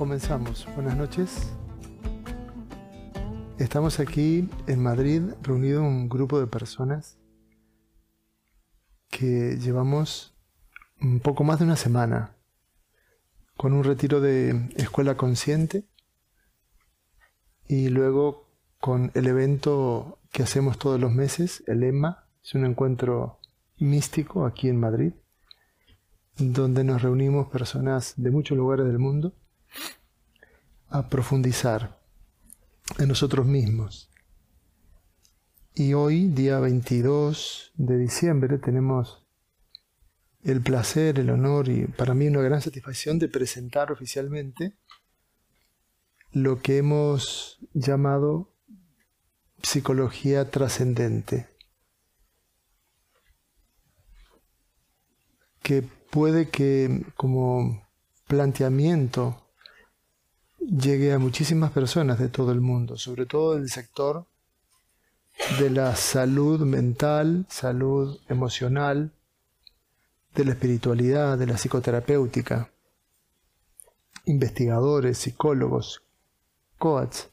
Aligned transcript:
comenzamos. 0.00 0.66
Buenas 0.74 0.96
noches. 0.96 1.52
Estamos 3.58 4.00
aquí 4.00 4.48
en 4.66 4.82
Madrid 4.82 5.20
reunido 5.42 5.82
un 5.82 6.08
grupo 6.08 6.40
de 6.40 6.46
personas 6.46 7.18
que 9.10 9.58
llevamos 9.60 10.34
un 11.02 11.20
poco 11.20 11.44
más 11.44 11.58
de 11.58 11.66
una 11.66 11.76
semana 11.76 12.34
con 13.58 13.74
un 13.74 13.84
retiro 13.84 14.22
de 14.22 14.70
escuela 14.76 15.18
consciente 15.18 15.84
y 17.68 17.90
luego 17.90 18.48
con 18.80 19.10
el 19.12 19.26
evento 19.26 20.18
que 20.32 20.42
hacemos 20.42 20.78
todos 20.78 20.98
los 20.98 21.12
meses, 21.12 21.62
el 21.66 21.82
EMA, 21.82 22.24
es 22.42 22.54
un 22.54 22.64
encuentro 22.64 23.38
místico 23.76 24.46
aquí 24.46 24.70
en 24.70 24.80
Madrid, 24.80 25.12
donde 26.38 26.84
nos 26.84 27.02
reunimos 27.02 27.48
personas 27.48 28.14
de 28.16 28.30
muchos 28.30 28.56
lugares 28.56 28.86
del 28.86 28.98
mundo 28.98 29.34
a 30.88 31.08
profundizar 31.08 32.00
en 32.98 33.08
nosotros 33.08 33.46
mismos. 33.46 34.10
Y 35.74 35.94
hoy, 35.94 36.28
día 36.28 36.58
22 36.58 37.72
de 37.76 37.98
diciembre, 37.98 38.58
tenemos 38.58 39.24
el 40.42 40.60
placer, 40.60 41.18
el 41.18 41.30
honor 41.30 41.68
y 41.68 41.86
para 41.86 42.14
mí 42.14 42.26
una 42.26 42.40
gran 42.42 42.60
satisfacción 42.60 43.18
de 43.18 43.28
presentar 43.28 43.92
oficialmente 43.92 44.76
lo 46.32 46.60
que 46.60 46.78
hemos 46.78 47.58
llamado 47.72 48.52
psicología 49.62 50.50
trascendente, 50.50 51.48
que 55.62 55.82
puede 55.82 56.48
que 56.48 57.04
como 57.16 57.86
planteamiento 58.26 59.49
llegue 60.60 61.12
a 61.12 61.18
muchísimas 61.18 61.72
personas 61.72 62.18
de 62.18 62.28
todo 62.28 62.52
el 62.52 62.60
mundo, 62.60 62.96
sobre 62.96 63.26
todo 63.26 63.54
del 63.54 63.70
sector 63.70 64.26
de 65.58 65.70
la 65.70 65.96
salud 65.96 66.60
mental, 66.60 67.46
salud 67.48 68.18
emocional, 68.28 69.12
de 70.34 70.44
la 70.44 70.52
espiritualidad, 70.52 71.38
de 71.38 71.46
la 71.46 71.54
psicoterapéutica, 71.54 72.70
investigadores, 74.26 75.18
psicólogos, 75.18 76.02
coats, 76.78 77.30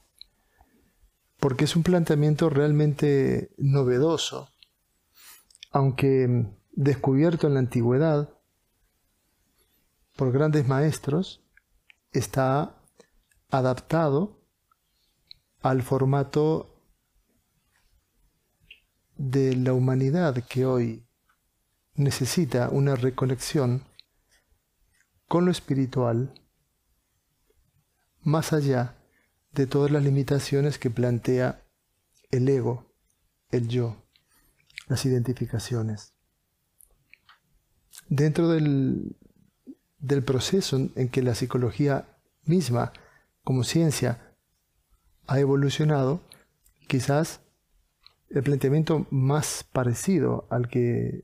porque 1.39 1.65
es 1.65 1.75
un 1.75 1.83
planteamiento 1.83 2.49
realmente 2.49 3.51
novedoso, 3.57 4.49
aunque 5.71 6.47
descubierto 6.71 7.47
en 7.47 7.53
la 7.53 7.59
antigüedad 7.59 8.29
por 10.15 10.31
grandes 10.31 10.67
maestros, 10.67 11.41
está 12.11 12.76
adaptado 13.49 14.41
al 15.61 15.81
formato 15.81 16.83
de 19.15 19.55
la 19.55 19.73
humanidad 19.73 20.43
que 20.47 20.65
hoy 20.65 21.07
necesita 21.95 22.69
una 22.69 22.95
reconexión 22.95 23.83
con 25.27 25.45
lo 25.45 25.51
espiritual 25.51 26.33
más 28.21 28.53
allá 28.53 28.95
de 29.51 29.65
todas 29.65 29.89
las 29.91 30.03
limitaciones 30.03 30.77
que 30.77 30.89
plantea 30.89 31.63
el 32.29 32.47
ego, 32.47 32.93
el 33.49 33.67
yo, 33.67 34.05
las 34.87 35.05
identificaciones. 35.05 36.13
Dentro 38.09 38.49
del, 38.49 39.17
del 39.97 40.23
proceso 40.23 40.77
en 40.95 41.09
que 41.09 41.23
la 41.23 41.35
psicología 41.35 42.19
misma 42.43 42.93
como 43.47 43.63
ciencia 43.63 44.35
ha 45.25 45.39
evolucionado, 45.39 46.19
quizás 46.85 47.39
el 48.29 48.43
planteamiento 48.43 49.07
más 49.09 49.65
parecido 49.71 50.47
al 50.49 50.67
que 50.67 51.23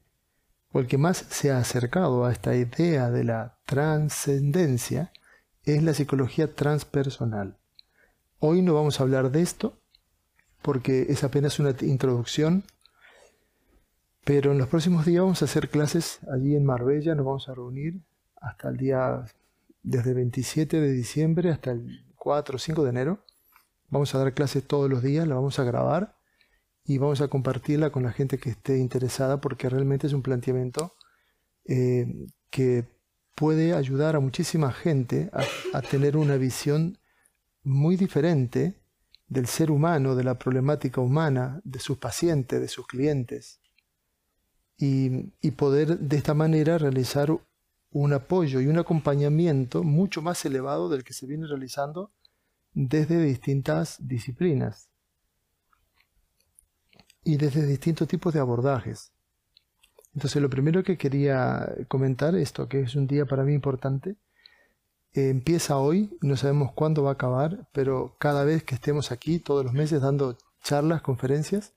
o 0.72 0.80
el 0.80 0.88
que 0.88 0.98
más 0.98 1.18
se 1.18 1.52
ha 1.52 1.58
acercado 1.58 2.24
a 2.24 2.32
esta 2.32 2.56
idea 2.56 3.12
de 3.12 3.26
la 3.26 3.58
trascendencia 3.66 5.12
es 5.66 5.84
la 5.84 5.94
psicología 5.94 6.56
transpersonal. 6.56 7.58
Hoy 8.40 8.62
no 8.62 8.74
vamos 8.74 9.02
a 9.02 9.04
hablar 9.04 9.30
de 9.30 9.42
esto 9.42 9.78
porque 10.62 11.08
es 11.10 11.26
apenas 11.26 11.60
una 11.60 11.76
introducción, 11.82 12.64
pero 14.24 14.54
en 14.54 14.60
los 14.60 14.70
próximos 14.70 15.06
días 15.06 15.24
vamos 15.24 15.42
a 15.42 15.46
hacer 15.46 15.68
clases 15.68 16.22
allí 16.34 16.56
en 16.56 16.64
Marbella, 16.64 17.16
nos 17.16 17.26
vamos 17.26 17.50
a 17.50 17.54
reunir 17.54 18.00
hasta 18.38 18.70
el 18.70 18.78
día, 18.78 19.26
desde 19.84 20.12
el 20.12 20.16
27 20.16 20.80
de 20.80 20.92
diciembre 20.94 21.52
hasta 21.52 21.72
el 21.72 22.13
4 22.24 22.56
o 22.56 22.60
5 22.60 22.84
de 22.84 22.90
enero. 22.90 23.20
Vamos 23.90 24.16
a 24.16 24.18
dar 24.18 24.34
clases 24.34 24.66
todos 24.66 24.90
los 24.90 25.04
días, 25.04 25.28
la 25.28 25.36
vamos 25.36 25.60
a 25.60 25.66
grabar 25.66 26.16
y 26.86 26.98
vamos 26.98 27.20
a 27.20 27.28
compartirla 27.28 27.92
con 27.92 28.04
la 28.04 28.14
gente 28.14 28.38
que 28.38 28.50
esté 28.50 28.78
interesada 28.78 29.42
porque 29.42 29.68
realmente 29.68 30.08
es 30.08 30.14
un 30.14 30.22
planteamiento 30.22 30.96
eh, 31.66 32.08
que 32.50 32.86
puede 33.36 33.74
ayudar 33.74 34.16
a 34.16 34.22
muchísima 34.22 34.72
gente 34.72 35.32
a, 35.74 35.82
tener 35.82 36.16
una 36.16 36.38
visión 36.38 36.98
muy 37.62 37.98
diferente 37.98 38.80
del 39.28 39.48
ser 39.48 39.70
humano, 39.70 40.16
de 40.16 40.24
la 40.24 40.40
problemática 40.40 41.02
humana, 41.02 41.60
de 41.66 41.80
sus 41.80 41.98
pacientes, 41.98 42.62
de 42.62 42.70
sus 42.70 42.88
clientes, 42.88 43.60
y, 44.78 45.34
y, 45.42 45.52
poder 45.52 46.00
de 46.00 46.18
esta 46.18 46.34
manera 46.34 46.78
realizar 46.78 47.32
un 47.94 48.12
apoyo 48.12 48.60
y 48.60 48.68
un 48.68 48.80
acompañamiento 48.80 49.84
mucho 49.84 50.22
más 50.22 50.44
elevado 50.46 50.90
del 50.90 51.04
que 51.04 51.14
se 51.14 51.28
viene 51.28 51.48
realizando 51.48 52.12
desde 52.74 53.22
distintas 53.24 53.98
disciplinas 54.00 54.90
y 57.24 57.38
desde 57.38 57.66
distintos 57.68 58.08
tipos 58.08 58.34
de 58.34 58.40
abordajes. 58.40 59.12
Entonces 60.16 60.42
lo 60.42 60.50
primero 60.50 60.84
que 60.84 60.98
quería 60.98 61.72
comentar, 61.88 62.36
esto 62.36 62.68
que 62.68 62.82
es 62.82 62.96
un 62.96 63.06
día 63.06 63.26
para 63.26 63.44
mí 63.44 63.54
importante, 63.54 64.18
empieza 65.14 65.78
hoy, 65.78 66.18
no 66.22 66.36
sabemos 66.36 66.72
cuándo 66.74 67.04
va 67.04 67.12
a 67.12 67.14
acabar, 67.14 67.70
pero 67.74 68.16
cada 68.20 68.44
vez 68.44 68.64
que 68.64 68.74
estemos 68.74 69.12
aquí, 69.12 69.38
todos 69.38 69.64
los 69.64 69.74
meses, 69.74 70.02
dando 70.02 70.38
charlas, 70.64 71.04
conferencias, 71.04 71.76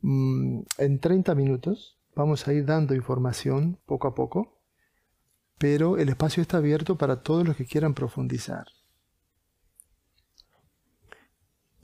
mm, 0.00 0.60
en 0.78 1.00
30 1.00 1.34
minutos 1.34 1.98
vamos 2.16 2.48
a 2.48 2.54
ir 2.54 2.64
dando 2.64 2.94
información 2.94 3.78
poco 3.84 4.08
a 4.08 4.14
poco 4.14 4.63
pero 5.64 5.96
el 5.96 6.10
espacio 6.10 6.42
está 6.42 6.58
abierto 6.58 6.98
para 6.98 7.22
todos 7.22 7.48
los 7.48 7.56
que 7.56 7.64
quieran 7.64 7.94
profundizar. 7.94 8.66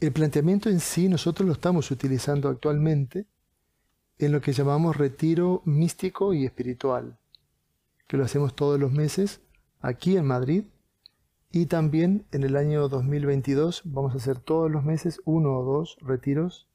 El 0.00 0.12
planteamiento 0.12 0.68
en 0.68 0.80
sí 0.80 1.08
nosotros 1.08 1.46
lo 1.46 1.54
estamos 1.54 1.91
utilizando 1.91 2.50
actualmente 2.50 3.24
en 4.18 4.32
lo 4.32 4.42
que 4.42 4.52
llamamos 4.52 4.98
retiro 4.98 5.62
místico 5.64 6.34
y 6.34 6.44
espiritual, 6.44 7.18
que 8.06 8.18
lo 8.18 8.24
hacemos 8.24 8.54
todos 8.54 8.78
los 8.78 8.92
meses 8.92 9.41
aquí 9.80 10.18
en 10.18 10.26
Madrid 10.26 10.64
y 11.50 11.64
también 11.64 12.26
en 12.32 12.42
el 12.42 12.56
año 12.56 12.86
2022 12.86 13.80
vamos 13.86 14.12
a 14.12 14.18
hacer 14.18 14.41
todos 14.41 14.70
los 14.70 14.84
meses 14.84 15.22
uno 15.24 15.58
o 15.58 15.64
dos 15.64 15.97
retiros 16.02 16.68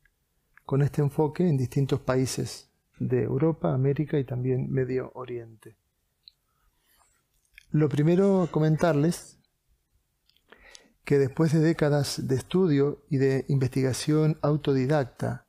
con 0.65 0.81
este 0.81 1.03
enfoque 1.03 1.47
en 1.47 1.55
distintos 1.55 1.99
países 1.99 2.71
de 2.97 3.21
Europa, 3.21 3.75
América 3.75 4.17
y 4.17 4.23
también 4.23 4.71
Medio 4.71 5.11
Oriente. 5.13 5.75
Lo 7.75 7.89
primero 7.89 8.47
comentarles 8.51 9.37
que 11.03 11.17
después 11.19 11.51
de 11.51 11.59
décadas 11.59 12.25
de 12.25 12.35
estudio 12.35 13.05
y 13.09 13.17
de 13.17 13.43
investigación 13.49 14.39
autodidacta, 14.41 15.45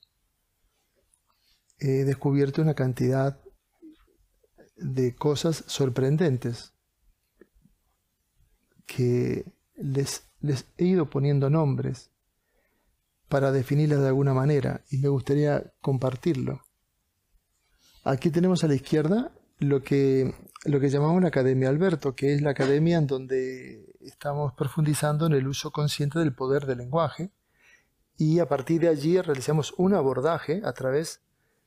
he 1.79 2.03
descubierto 2.03 2.63
una 2.63 2.75
cantidad 2.75 3.41
de 4.77 5.15
cosas 5.15 5.63
sorprendentes 5.69 6.75
que 8.87 9.45
les, 9.77 10.29
les 10.41 10.67
he 10.79 10.85
ido 10.85 11.09
poniendo 11.09 11.49
nombres 11.49 12.11
para 13.29 13.53
definirlas 13.53 14.01
de 14.01 14.09
alguna 14.09 14.35
manera 14.35 14.85
y 14.91 14.99
me 14.99 15.11
gustaría 15.11 15.73
compartirlo. 15.81 16.61
Aquí 18.03 18.31
tenemos 18.31 18.65
a 18.65 18.67
la 18.67 18.75
izquierda 18.75 19.33
lo 19.61 19.85
que 19.85 20.35
lo 20.67 20.81
que 20.81 20.89
llamamos 20.89 21.23
la 21.23 21.29
Academia 21.29 21.69
Alberto, 21.69 22.15
que 22.15 22.35
es 22.35 22.43
la 22.43 22.51
academia 22.51 22.99
en 22.99 23.07
donde 23.07 23.87
estamos 24.01 24.53
profundizando 24.55 25.27
en 25.27 25.33
el 25.33 25.47
uso 25.47 25.71
consciente 25.71 26.19
del 26.19 26.35
poder 26.35 26.67
del 26.67 26.79
lenguaje 26.79 27.31
y 28.17 28.39
a 28.39 28.49
partir 28.49 28.81
de 28.81 28.89
allí 28.89 29.21
realizamos 29.21 29.75
un 29.77 29.95
abordaje 29.95 30.63
a 30.65 30.73
través 30.73 31.21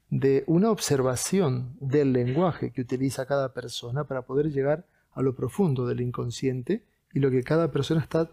de 0.09 0.43
una 0.47 0.71
observación 0.71 1.75
del 1.79 2.13
lenguaje 2.13 2.71
que 2.71 2.81
utiliza 2.81 3.25
cada 3.25 3.53
persona 3.53 4.05
para 4.05 4.23
poder 4.23 4.51
llegar 4.51 4.85
a 5.13 5.21
lo 5.21 5.35
profundo 5.35 5.85
del 5.85 6.01
inconsciente 6.01 6.83
y 7.13 7.19
lo 7.19 7.29
que 7.29 7.43
cada 7.43 7.71
persona 7.71 8.01
está 8.01 8.29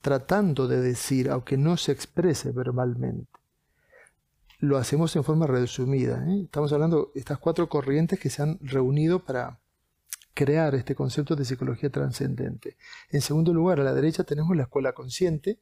tratando 0.00 0.66
de 0.66 0.80
decir, 0.80 1.30
aunque 1.30 1.56
no 1.56 1.76
se 1.76 1.92
exprese 1.92 2.50
verbalmente. 2.50 3.30
Lo 4.58 4.76
hacemos 4.76 5.14
en 5.16 5.24
forma 5.24 5.46
resumida. 5.46 6.24
¿eh? 6.28 6.42
Estamos 6.44 6.72
hablando 6.72 7.10
de 7.14 7.20
estas 7.20 7.38
cuatro 7.38 7.68
corrientes 7.68 8.18
que 8.18 8.30
se 8.30 8.42
han 8.42 8.58
reunido 8.60 9.24
para 9.24 9.58
crear 10.34 10.74
este 10.74 10.94
concepto 10.94 11.36
de 11.36 11.44
psicología 11.44 11.90
trascendente. 11.90 12.76
En 13.10 13.20
segundo 13.20 13.52
lugar, 13.52 13.80
a 13.80 13.84
la 13.84 13.94
derecha 13.94 14.24
tenemos 14.24 14.56
la 14.56 14.64
escuela 14.64 14.92
consciente, 14.92 15.60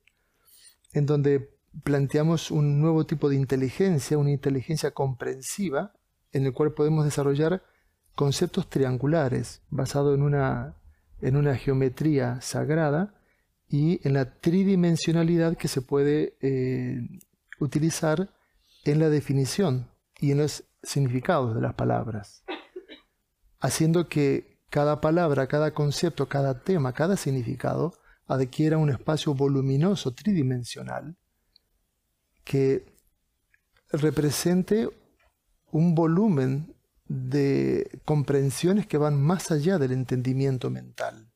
en 0.92 1.06
donde 1.06 1.58
planteamos 1.84 2.50
un 2.50 2.80
nuevo 2.80 3.06
tipo 3.06 3.28
de 3.28 3.36
inteligencia, 3.36 4.18
una 4.18 4.30
inteligencia 4.30 4.92
comprensiva, 4.92 5.92
en 6.32 6.46
el 6.46 6.52
cual 6.52 6.72
podemos 6.72 7.04
desarrollar 7.04 7.62
conceptos 8.14 8.68
triangulares 8.68 9.62
basados 9.70 10.14
en 10.14 10.22
una, 10.22 10.76
en 11.20 11.36
una 11.36 11.56
geometría 11.56 12.40
sagrada 12.40 13.14
y 13.68 14.06
en 14.06 14.14
la 14.14 14.40
tridimensionalidad 14.40 15.56
que 15.56 15.68
se 15.68 15.82
puede 15.82 16.36
eh, 16.40 17.00
utilizar 17.60 18.30
en 18.84 18.98
la 18.98 19.08
definición 19.08 19.90
y 20.18 20.32
en 20.32 20.38
los 20.38 20.64
significados 20.82 21.54
de 21.54 21.60
las 21.60 21.74
palabras, 21.74 22.44
haciendo 23.60 24.08
que 24.08 24.57
cada 24.70 25.00
palabra, 25.00 25.46
cada 25.46 25.72
concepto, 25.72 26.28
cada 26.28 26.62
tema, 26.62 26.92
cada 26.92 27.16
significado 27.16 27.94
adquiera 28.26 28.76
un 28.76 28.90
espacio 28.90 29.34
voluminoso 29.34 30.12
tridimensional 30.12 31.16
que 32.44 32.84
represente 33.90 34.88
un 35.70 35.94
volumen 35.94 36.74
de 37.06 38.00
comprensiones 38.04 38.86
que 38.86 38.98
van 38.98 39.20
más 39.20 39.50
allá 39.50 39.78
del 39.78 39.92
entendimiento 39.92 40.70
mental. 40.70 41.30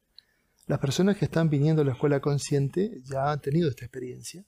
Las 0.67 0.79
personas 0.79 1.17
que 1.17 1.25
están 1.25 1.49
viniendo 1.49 1.83
a 1.83 1.85
la 1.85 1.93
escuela 1.93 2.21
consciente 2.21 3.01
ya 3.05 3.33
han 3.33 3.41
tenido 3.41 3.69
esta 3.69 3.85
experiencia 3.85 4.45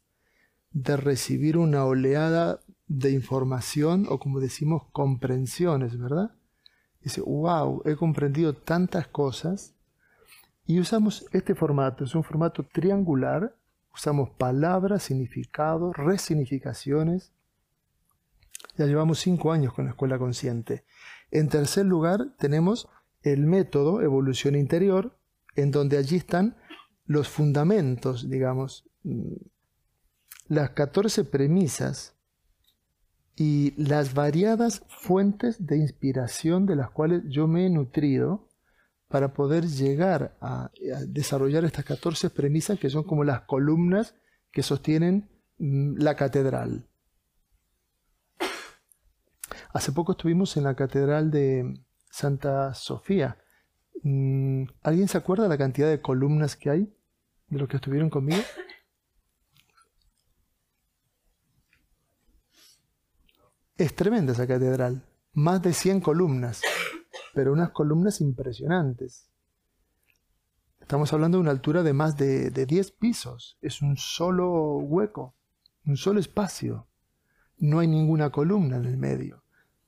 de 0.70 0.96
recibir 0.96 1.56
una 1.56 1.84
oleada 1.84 2.60
de 2.86 3.10
información 3.10 4.06
o 4.08 4.18
como 4.18 4.40
decimos 4.40 4.82
comprensiones, 4.92 5.98
¿verdad? 5.98 6.34
Dice, 7.04 7.20
wow, 7.20 7.82
he 7.84 7.96
comprendido 7.96 8.54
tantas 8.54 9.06
cosas 9.06 9.74
y 10.66 10.80
usamos 10.80 11.26
este 11.32 11.54
formato, 11.54 12.04
es 12.04 12.14
un 12.14 12.24
formato 12.24 12.64
triangular, 12.64 13.54
usamos 13.92 14.30
palabras, 14.30 15.02
significados, 15.02 15.94
resignificaciones. 15.94 17.32
Ya 18.78 18.86
llevamos 18.86 19.18
cinco 19.18 19.52
años 19.52 19.74
con 19.74 19.84
la 19.84 19.90
escuela 19.90 20.18
consciente. 20.18 20.84
En 21.30 21.50
tercer 21.50 21.84
lugar 21.84 22.34
tenemos 22.38 22.88
el 23.22 23.44
método 23.44 24.00
evolución 24.00 24.56
interior, 24.56 25.18
en 25.56 25.70
donde 25.70 25.98
allí 25.98 26.16
están 26.16 26.56
los 27.04 27.28
fundamentos, 27.28 28.30
digamos, 28.30 28.88
las 30.48 30.70
14 30.70 31.24
premisas 31.24 32.13
y 33.36 33.74
las 33.76 34.14
variadas 34.14 34.82
fuentes 34.88 35.66
de 35.66 35.76
inspiración 35.78 36.66
de 36.66 36.76
las 36.76 36.90
cuales 36.90 37.22
yo 37.28 37.48
me 37.48 37.66
he 37.66 37.70
nutrido 37.70 38.48
para 39.08 39.32
poder 39.32 39.66
llegar 39.66 40.36
a, 40.40 40.70
desarrollar 41.06 41.64
estas 41.64 41.84
14 41.84 42.30
premisas 42.30 42.78
que 42.78 42.90
son 42.90 43.04
como 43.04 43.24
las 43.24 43.42
columnas 43.42 44.14
que 44.50 44.62
sostienen 44.62 45.28
mm, 45.58 45.98
la 45.98 46.14
catedral. 46.14 46.86
Hace 49.72 49.92
poco 49.92 50.12
estuvimos 50.12 50.56
en 50.56 50.64
la 50.64 50.74
catedral 50.74 51.30
de 51.30 51.80
Santa 52.10 52.74
Sofía. 52.74 53.38
Mm, 54.02 54.64
¿Alguien 54.82 55.08
se 55.08 55.18
acuerda 55.18 55.44
de 55.44 55.48
la 55.48 55.58
cantidad 55.58 55.88
de 55.88 56.00
columnas 56.00 56.56
que 56.56 56.70
hay 56.70 56.96
de 57.48 57.58
los 57.58 57.68
que 57.68 57.76
estuvieron 57.76 58.10
conmigo? 58.10 58.42
Es 63.76 63.96
tremenda 63.96 64.32
esa 64.32 64.46
catedral, 64.46 65.04
más 65.32 65.60
de 65.60 65.72
100 65.72 66.00
columnas, 66.00 66.62
pero 67.34 67.52
unas 67.52 67.70
columnas 67.70 68.20
impresionantes. 68.20 69.28
Estamos 70.80 71.12
hablando 71.12 71.38
de 71.38 71.42
una 71.42 71.50
altura 71.50 71.82
de 71.82 71.92
más 71.92 72.16
de, 72.16 72.50
10 72.50 72.92
pisos, 72.92 73.58
es 73.60 73.82
un 73.82 73.96
solo 73.96 74.76
hueco, 74.76 75.34
un 75.86 75.96
solo 75.96 76.20
espacio. 76.20 76.86
No 77.58 77.80
hay 77.80 77.88
ninguna 77.88 78.30
columna 78.30 78.76
en 78.76 78.84
el 78.84 78.96
medio. 78.96 79.42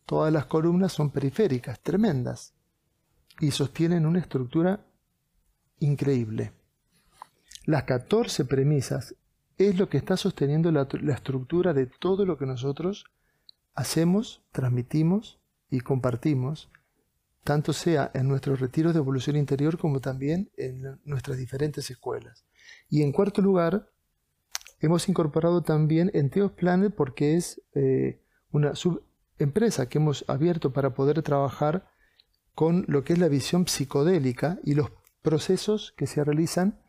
Todas 0.04 0.32
las 0.32 0.46
columnas 0.46 0.92
son 0.92 1.10
periféricas, 1.10 1.78
tremendas, 1.78 2.54
y 3.38 3.52
sostienen 3.52 4.04
una 4.04 4.18
estructura 4.18 4.84
increíble. 5.78 6.54
Las 7.66 7.84
14 7.84 8.46
premisas 8.46 9.14
es 9.56 9.78
lo 9.78 9.88
que 9.88 9.98
está 9.98 10.16
sosteniendo 10.16 10.72
la 10.72 10.88
estructura 11.14 11.72
de 11.72 11.86
todo 11.86 12.26
lo 12.26 12.36
que 12.36 12.46
nosotros 12.46 13.04
hacemos, 13.76 14.42
transmitimos 14.52 15.38
y 15.70 15.80
compartimos, 15.80 16.70
tanto 17.44 17.72
sea 17.72 18.10
en 18.14 18.26
nuestros 18.26 18.58
retiros 18.58 18.92
de 18.92 18.98
evolución 18.98 19.36
interior 19.36 19.78
como 19.78 20.00
también 20.00 20.50
en 20.56 20.98
nuestras 21.04 21.36
diferentes 21.36 21.88
escuelas. 21.90 22.44
Y 22.88 23.02
en 23.02 23.12
cuarto 23.12 23.40
lugar, 23.40 23.92
hemos 24.80 25.08
incorporado 25.08 25.62
también 25.62 26.10
Enteos 26.14 26.52
Planet 26.52 26.92
porque 26.94 27.36
es 27.36 27.62
eh, 27.74 28.20
una 28.50 28.74
subempresa 28.74 29.88
que 29.88 29.98
hemos 29.98 30.24
abierto 30.26 30.72
para 30.72 30.94
poder 30.94 31.22
trabajar 31.22 31.86
con 32.54 32.84
lo 32.88 33.04
que 33.04 33.12
es 33.12 33.18
la 33.18 33.28
visión 33.28 33.68
psicodélica 33.68 34.58
y 34.64 34.74
los 34.74 34.90
procesos 35.22 35.92
que 35.96 36.06
se 36.06 36.24
realizan 36.24 36.80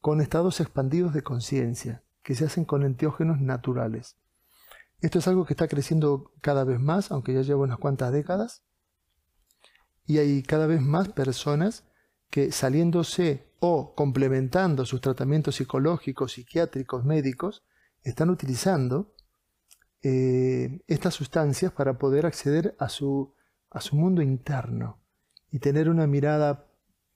con 0.00 0.20
estados 0.20 0.60
expandidos 0.60 1.12
de 1.12 1.22
conciencia, 1.22 2.04
que 2.22 2.34
se 2.34 2.44
hacen 2.44 2.64
con 2.64 2.84
enteógenos 2.84 3.40
naturales. 3.40 4.16
Esto 5.00 5.18
es 5.18 5.28
algo 5.28 5.44
que 5.44 5.52
está 5.52 5.68
creciendo 5.68 6.32
cada 6.40 6.64
vez 6.64 6.80
más, 6.80 7.10
aunque 7.10 7.34
ya 7.34 7.42
lleva 7.42 7.62
unas 7.62 7.78
cuantas 7.78 8.12
décadas. 8.12 8.64
Y 10.06 10.18
hay 10.18 10.42
cada 10.42 10.66
vez 10.66 10.80
más 10.80 11.08
personas 11.08 11.84
que 12.30 12.52
saliéndose 12.52 13.52
o 13.60 13.94
complementando 13.94 14.84
sus 14.84 15.00
tratamientos 15.00 15.56
psicológicos, 15.56 16.32
psiquiátricos, 16.32 17.04
médicos, 17.04 17.64
están 18.02 18.30
utilizando 18.30 19.14
eh, 20.02 20.80
estas 20.86 21.14
sustancias 21.14 21.72
para 21.72 21.98
poder 21.98 22.26
acceder 22.26 22.76
a 22.78 22.88
su, 22.88 23.34
a 23.70 23.80
su 23.80 23.96
mundo 23.96 24.22
interno 24.22 25.00
y 25.50 25.58
tener 25.58 25.88
una 25.88 26.06
mirada 26.06 26.68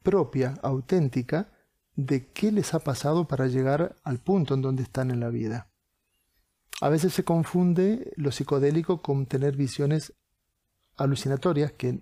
propia, 0.02 0.54
auténtica, 0.62 1.52
de 1.94 2.32
qué 2.32 2.50
les 2.50 2.74
ha 2.74 2.80
pasado 2.80 3.28
para 3.28 3.46
llegar 3.46 3.96
al 4.02 4.18
punto 4.18 4.54
en 4.54 4.62
donde 4.62 4.82
están 4.82 5.10
en 5.10 5.20
la 5.20 5.28
vida. 5.28 5.69
A 6.80 6.88
veces 6.88 7.12
se 7.12 7.24
confunde 7.24 8.12
lo 8.16 8.32
psicodélico 8.32 9.02
con 9.02 9.26
tener 9.26 9.56
visiones 9.56 10.14
alucinatorias, 10.96 11.72
que 11.72 12.00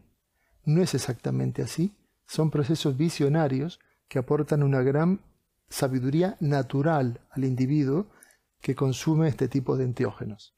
no 0.65 0.83
es 0.83 0.95
exactamente 0.95 1.63
así. 1.63 1.97
Son 2.27 2.51
procesos 2.51 2.97
visionarios 2.97 3.81
que 4.09 4.19
aportan 4.19 4.63
una 4.63 4.83
gran 4.83 5.21
sabiduría 5.69 6.37
natural 6.41 7.21
al 7.31 7.45
individuo 7.45 8.07
que 8.61 8.75
consume 8.75 9.29
este 9.29 9.49
tipo 9.49 9.77
de 9.77 9.85
enteógenos. 9.85 10.55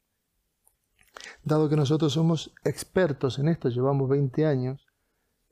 Dado 1.43 1.69
que 1.69 1.75
nosotros 1.75 2.13
somos 2.13 2.53
expertos 2.63 3.39
en 3.39 3.49
esto, 3.49 3.69
llevamos 3.69 4.09
20 4.09 4.45
años 4.45 4.87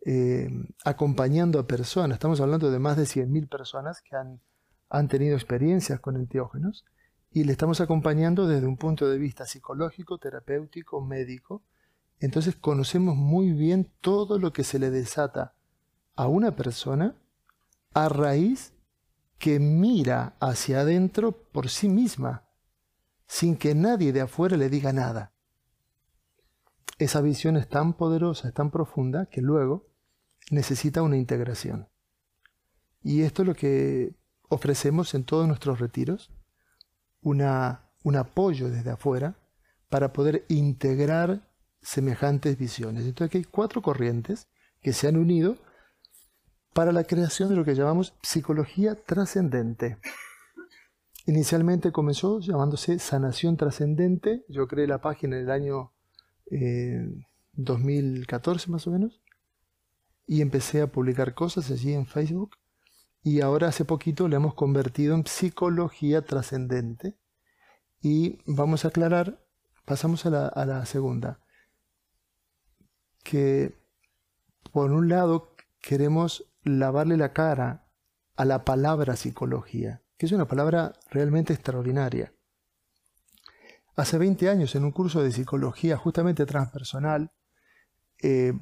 eh, 0.05 0.50
acompañando 0.86 1.60
a 1.60 1.67
personas, 1.67 2.15
estamos 2.15 2.39
hablando 2.39 2.72
de 2.72 2.79
más 2.79 2.96
de 2.96 3.03
100.000 3.03 3.50
personas 3.50 4.01
que 4.01 4.15
han, 4.15 5.08
tenido 5.08 5.36
experiencias 5.36 6.00
con 6.00 6.15
enteógenos, 6.15 6.86
y 7.31 7.43
le 7.43 7.51
estamos 7.51 7.79
acompañando 7.79 8.48
desde 8.48 8.67
un 8.67 8.77
punto 8.77 9.07
de 9.07 9.17
vista 9.17 9.45
psicológico, 9.45 10.17
terapéutico, 10.17 11.01
médico. 11.01 11.63
Entonces 12.19 12.55
conocemos 12.55 13.15
muy 13.15 13.51
bien 13.51 13.91
todo 14.01 14.39
lo 14.39 14.51
que 14.51 14.63
se 14.63 14.79
le 14.79 14.89
desata 14.89 15.53
a 16.15 16.27
una 16.27 16.55
persona 16.55 17.15
a 17.93 18.09
raíz 18.09 18.74
que 19.38 19.59
mira 19.59 20.36
hacia 20.39 20.81
adentro 20.81 21.31
por 21.31 21.69
sí 21.69 21.88
misma, 21.88 22.45
sin 23.25 23.55
que 23.55 23.74
nadie 23.75 24.12
de 24.12 24.21
afuera 24.21 24.57
le 24.57 24.69
diga 24.69 24.91
nada. 24.91 25.31
Esa 26.98 27.21
visión 27.21 27.55
es 27.55 27.69
tan 27.69 27.93
poderosa, 27.93 28.50
es 28.50 28.53
tan 28.53 28.71
profunda, 28.71 29.27
que 29.27 29.41
luego 29.41 29.88
necesita 30.51 31.01
una 31.01 31.15
integración. 31.15 31.88
Y 33.01 33.21
esto 33.21 33.43
es 33.43 33.48
lo 33.48 33.55
que 33.55 34.13
ofrecemos 34.50 35.13
en 35.13 35.24
todos 35.24 35.48
nuestros 35.48 35.79
retiros 35.79 36.33
una, 37.22 37.90
un 38.04 38.16
apoyo 38.16 38.70
desde 38.70 38.92
afuera 38.92 39.36
para 39.90 40.14
poder 40.14 40.46
integrar 40.48 41.42
semejantes 41.82 42.58
visiones. 42.58 43.06
Entonces 43.06 43.28
aquí 43.28 43.38
hay 43.40 43.44
cuatro 43.46 43.82
corrientes 43.82 44.48
que 44.82 44.94
se 44.94 45.08
han 45.08 45.18
unido 45.18 45.58
para 46.74 46.92
la 46.92 47.04
creación 47.04 47.50
de 47.50 47.56
lo 47.56 47.66
que 47.66 47.76
llamamos 47.76 48.14
psicología 48.22 48.96
trascendente. 48.96 49.98
Inicialmente 51.26 51.92
comenzó 51.92 52.40
llamándose 52.40 53.00
Sanación 53.00 53.58
Trascendente. 53.58 54.46
Yo 54.48 54.68
creé 54.68 54.88
la 54.88 55.02
página 55.02 55.38
en 55.38 55.44
el 55.44 55.52
año 55.52 55.92
2014 57.54 58.66
eh, 58.66 58.72
más 58.72 58.88
o 58.88 58.92
menos. 58.92 59.22
Y 60.26 60.42
empecé 60.42 60.82
a 60.82 60.88
publicar 60.88 61.34
cosas 61.34 61.70
allí 61.72 61.94
en 61.94 62.06
Facebook 62.06 62.52
y 63.22 63.42
ahora 63.42 63.68
hace 63.68 63.86
poquito 63.86 64.28
le 64.28 64.38
hemos 64.38 64.54
convertido 64.54 65.16
en 65.16 65.26
psicología 65.26 66.24
trascendente 66.24 67.18
y 68.02 68.40
vamos 68.46 68.86
a 68.86 68.90
aclarar, 68.90 69.46
pasamos 69.86 70.26
a 70.26 70.30
la, 70.30 70.48
a 70.48 70.66
la 70.66 70.86
segunda, 70.86 71.42
que 73.24 73.78
por 74.72 74.92
un 74.92 75.10
lado 75.10 75.56
queremos 75.82 76.52
lavarle 76.64 77.18
la 77.18 77.34
cara 77.34 77.88
a 78.36 78.46
la 78.46 78.64
palabra 78.64 79.16
psicología, 79.16 80.02
que 80.18 80.26
es 80.26 80.32
una 80.32 80.48
palabra 80.48 80.94
realmente 81.10 81.54
extraordinaria. 81.54 82.34
Hace 83.96 84.18
20 84.18 84.50
años, 84.50 84.76
en 84.76 84.86
un 84.86 84.92
curso 84.92 85.22
de 85.22 85.32
psicología 85.32 85.98
justamente 85.98 86.46
transpersonal, 86.46 87.34
eh, 88.22 88.54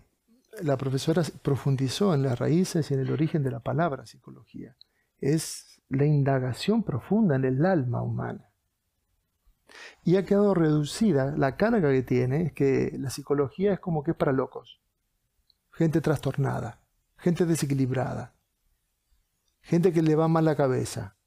la 0.61 0.77
profesora 0.77 1.23
profundizó 1.41 2.13
en 2.13 2.23
las 2.23 2.39
raíces 2.39 2.89
y 2.89 2.93
en 2.93 3.01
el 3.01 3.11
origen 3.11 3.43
de 3.43 3.51
la 3.51 3.59
palabra 3.59 4.05
psicología. 4.05 4.75
Es 5.19 5.81
la 5.89 6.05
indagación 6.05 6.83
profunda 6.83 7.35
en 7.35 7.45
el 7.45 7.65
alma 7.65 8.01
humana. 8.01 8.51
Y 10.03 10.15
ha 10.15 10.25
quedado 10.25 10.53
reducida, 10.53 11.35
la 11.35 11.57
carga 11.57 11.91
que 11.91 12.03
tiene 12.03 12.43
es 12.43 12.53
que 12.53 12.95
la 12.97 13.09
psicología 13.09 13.73
es 13.73 13.79
como 13.79 14.03
que 14.03 14.11
es 14.11 14.17
para 14.17 14.31
locos, 14.31 14.81
gente 15.71 16.01
trastornada, 16.01 16.81
gente 17.17 17.45
desequilibrada, 17.45 18.33
gente 19.61 19.91
que 19.91 20.01
le 20.01 20.15
va 20.15 20.27
mal 20.27 20.45
la 20.45 20.55
cabeza. 20.55 21.17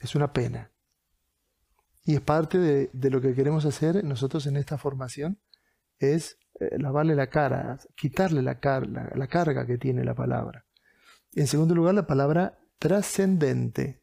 Es 0.00 0.14
una 0.14 0.32
pena. 0.32 0.70
Y 2.04 2.14
es 2.14 2.20
parte 2.20 2.58
de, 2.58 2.90
de 2.92 3.10
lo 3.10 3.20
que 3.20 3.34
queremos 3.34 3.64
hacer 3.64 4.02
nosotros 4.02 4.46
en 4.46 4.56
esta 4.56 4.78
formación, 4.78 5.38
es 5.98 6.38
lavarle 6.78 7.14
la 7.14 7.28
cara, 7.28 7.78
quitarle 7.94 8.42
la, 8.42 8.58
la 9.14 9.26
carga 9.26 9.66
que 9.66 9.78
tiene 9.78 10.04
la 10.04 10.14
palabra. 10.14 10.64
En 11.34 11.46
segundo 11.46 11.74
lugar, 11.74 11.94
la 11.94 12.06
palabra 12.06 12.58
trascendente. 12.78 14.02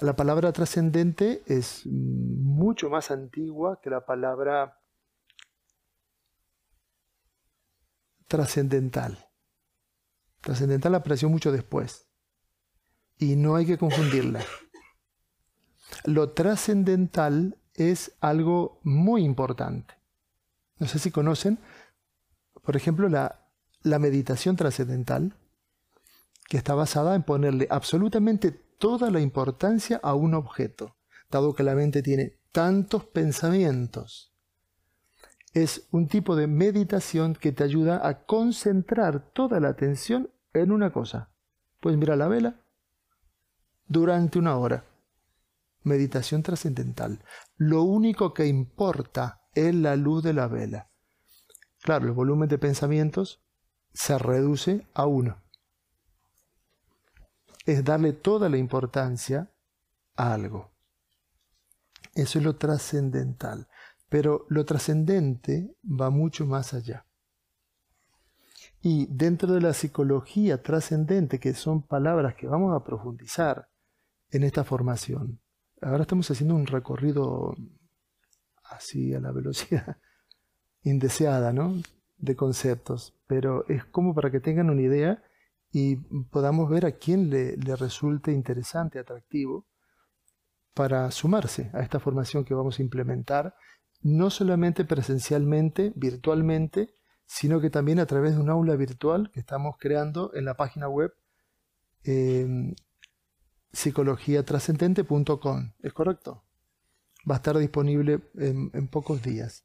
La 0.00 0.16
palabra 0.16 0.52
trascendente 0.52 1.42
es 1.46 1.86
mucho 1.86 2.88
más 2.90 3.10
antigua 3.10 3.78
que 3.80 3.90
la 3.90 4.04
palabra 4.04 4.80
trascendental. 8.26 9.28
Trascendental 10.40 10.94
apareció 10.94 11.28
mucho 11.28 11.52
después 11.52 12.08
y 13.18 13.36
no 13.36 13.54
hay 13.54 13.66
que 13.66 13.78
confundirla. 13.78 14.40
Lo 16.04 16.32
trascendental 16.32 17.58
es 17.74 18.16
algo 18.20 18.80
muy 18.82 19.22
importante. 19.24 20.01
No 20.82 20.88
sé 20.88 20.98
si 20.98 21.12
conocen, 21.12 21.60
por 22.64 22.74
ejemplo, 22.74 23.08
la, 23.08 23.46
la 23.84 24.00
meditación 24.00 24.56
trascendental, 24.56 25.36
que 26.48 26.56
está 26.56 26.74
basada 26.74 27.14
en 27.14 27.22
ponerle 27.22 27.68
absolutamente 27.70 28.50
toda 28.50 29.12
la 29.12 29.20
importancia 29.20 30.00
a 30.02 30.14
un 30.14 30.34
objeto, 30.34 30.96
dado 31.30 31.54
que 31.54 31.62
la 31.62 31.76
mente 31.76 32.02
tiene 32.02 32.40
tantos 32.50 33.04
pensamientos. 33.04 34.34
Es 35.54 35.86
un 35.92 36.08
tipo 36.08 36.34
de 36.34 36.48
meditación 36.48 37.36
que 37.36 37.52
te 37.52 37.62
ayuda 37.62 38.04
a 38.04 38.24
concentrar 38.24 39.30
toda 39.32 39.60
la 39.60 39.68
atención 39.68 40.30
en 40.52 40.72
una 40.72 40.92
cosa. 40.92 41.30
Puedes 41.78 41.96
mirar 41.96 42.18
la 42.18 42.26
vela 42.26 42.60
durante 43.86 44.36
una 44.36 44.56
hora. 44.56 44.84
Meditación 45.84 46.42
trascendental. 46.42 47.22
Lo 47.56 47.84
único 47.84 48.34
que 48.34 48.46
importa 48.46 49.41
es 49.54 49.74
la 49.74 49.96
luz 49.96 50.22
de 50.22 50.32
la 50.32 50.48
vela. 50.48 50.88
Claro, 51.82 52.06
el 52.06 52.12
volumen 52.12 52.48
de 52.48 52.58
pensamientos 52.58 53.42
se 53.92 54.18
reduce 54.18 54.86
a 54.94 55.06
uno. 55.06 55.42
Es 57.66 57.84
darle 57.84 58.12
toda 58.12 58.48
la 58.48 58.56
importancia 58.56 59.50
a 60.16 60.34
algo. 60.34 60.70
Eso 62.14 62.38
es 62.38 62.44
lo 62.44 62.56
trascendental. 62.56 63.68
Pero 64.08 64.46
lo 64.48 64.64
trascendente 64.64 65.74
va 65.82 66.10
mucho 66.10 66.44
más 66.44 66.74
allá. 66.74 67.06
Y 68.82 69.06
dentro 69.06 69.52
de 69.52 69.60
la 69.60 69.72
psicología 69.72 70.62
trascendente, 70.62 71.38
que 71.38 71.54
son 71.54 71.82
palabras 71.82 72.34
que 72.34 72.48
vamos 72.48 72.74
a 72.74 72.84
profundizar 72.84 73.68
en 74.30 74.42
esta 74.42 74.64
formación, 74.64 75.40
ahora 75.80 76.02
estamos 76.02 76.30
haciendo 76.30 76.56
un 76.56 76.66
recorrido 76.66 77.54
así 78.72 79.14
a 79.14 79.20
la 79.20 79.32
velocidad 79.32 79.98
indeseada, 80.82 81.52
¿no? 81.52 81.80
De 82.18 82.36
conceptos, 82.36 83.14
pero 83.26 83.66
es 83.68 83.84
como 83.84 84.14
para 84.14 84.30
que 84.30 84.40
tengan 84.40 84.70
una 84.70 84.82
idea 84.82 85.22
y 85.72 85.96
podamos 86.30 86.68
ver 86.68 86.84
a 86.84 86.92
quién 86.92 87.30
le, 87.30 87.56
resulte 87.76 88.32
interesante, 88.32 88.98
atractivo, 88.98 89.66
para 90.74 91.10
sumarse 91.10 91.70
a 91.72 91.80
esta 91.80 91.98
formación 91.98 92.44
que 92.44 92.54
vamos 92.54 92.78
a 92.78 92.82
implementar, 92.82 93.54
no 94.02 94.30
solamente 94.30 94.84
presencialmente, 94.84 95.92
virtualmente, 95.96 96.94
sino 97.24 97.60
que 97.60 97.70
también 97.70 98.00
a 98.00 98.06
través 98.06 98.34
de 98.34 98.40
un 98.40 98.50
aula 98.50 98.76
virtual 98.76 99.30
que 99.32 99.40
estamos 99.40 99.76
creando 99.78 100.32
en 100.34 100.44
la 100.44 100.54
página 100.54 100.88
web 100.88 101.12
eh, 102.04 102.74
psicologiatrascendente.com. 103.72 105.72
¿Es 105.82 105.92
correcto? 105.92 106.42
Va 107.28 107.34
a 107.34 107.38
estar 107.38 107.56
disponible 107.58 108.20
en, 108.34 108.88
pocos 108.88 109.22
días. 109.22 109.64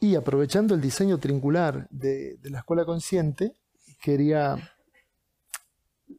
Y 0.00 0.16
aprovechando 0.16 0.74
el 0.74 0.80
diseño 0.80 1.18
triangular 1.18 1.88
de, 1.90 2.36
de, 2.36 2.50
la 2.50 2.58
escuela 2.58 2.84
consciente, 2.84 3.54
quería... 4.00 4.56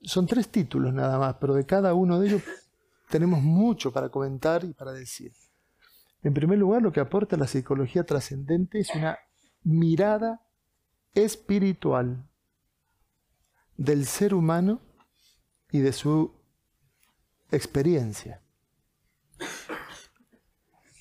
Son 0.02 0.26
tres 0.26 0.50
títulos 0.50 0.94
nada 0.94 1.20
más, 1.20 1.36
pero 1.40 1.54
de 1.54 1.66
cada 1.66 1.94
uno 1.94 2.20
de 2.20 2.28
ellos 2.28 2.44
tenemos 3.10 3.42
mucho 3.42 3.92
para 3.92 4.10
comentar 4.10 4.64
y 4.64 4.74
para 4.74 4.92
decir. 4.92 5.32
En 6.24 6.34
primer 6.34 6.58
lugar, 6.58 6.82
lo 6.82 6.92
que 6.92 7.00
aporta 7.00 7.38
la 7.38 7.48
psicología 7.48 8.04
trascendente 8.04 8.80
es 8.80 8.90
una 8.96 9.20
mirada 9.64 10.42
espiritual 11.14 12.28
del 13.78 14.06
ser 14.06 14.34
humano 14.34 14.82
y 15.72 15.80
de 15.80 15.94
su 15.94 16.34
experiencia. 17.56 18.42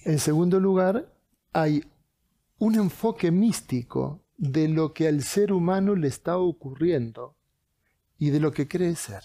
En 0.04 0.18
segundo 0.18 0.60
lugar, 0.60 1.12
hay 1.52 1.84
un 2.58 2.74
enfoque 2.74 3.30
místico 3.30 4.22
de 4.36 4.68
lo 4.68 4.92
que 4.92 5.08
al 5.08 5.22
ser 5.22 5.52
humano 5.52 5.94
le 5.94 6.08
está 6.08 6.38
ocurriendo 6.38 7.36
y 8.18 8.30
de 8.30 8.40
lo 8.40 8.52
que 8.52 8.68
cree 8.68 8.94
ser. 8.96 9.22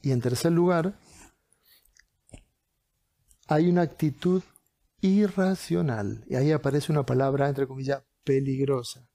Y 0.00 0.10
en 0.10 0.20
tercer 0.20 0.52
lugar, 0.52 0.98
hay 3.46 3.68
una 3.68 3.82
actitud 3.82 4.42
irracional. 5.00 6.24
Y 6.28 6.36
ahí 6.36 6.52
aparece 6.52 6.92
una 6.92 7.04
palabra, 7.04 7.48
entre 7.48 7.66
comillas, 7.66 8.02
peligrosa 8.24 9.08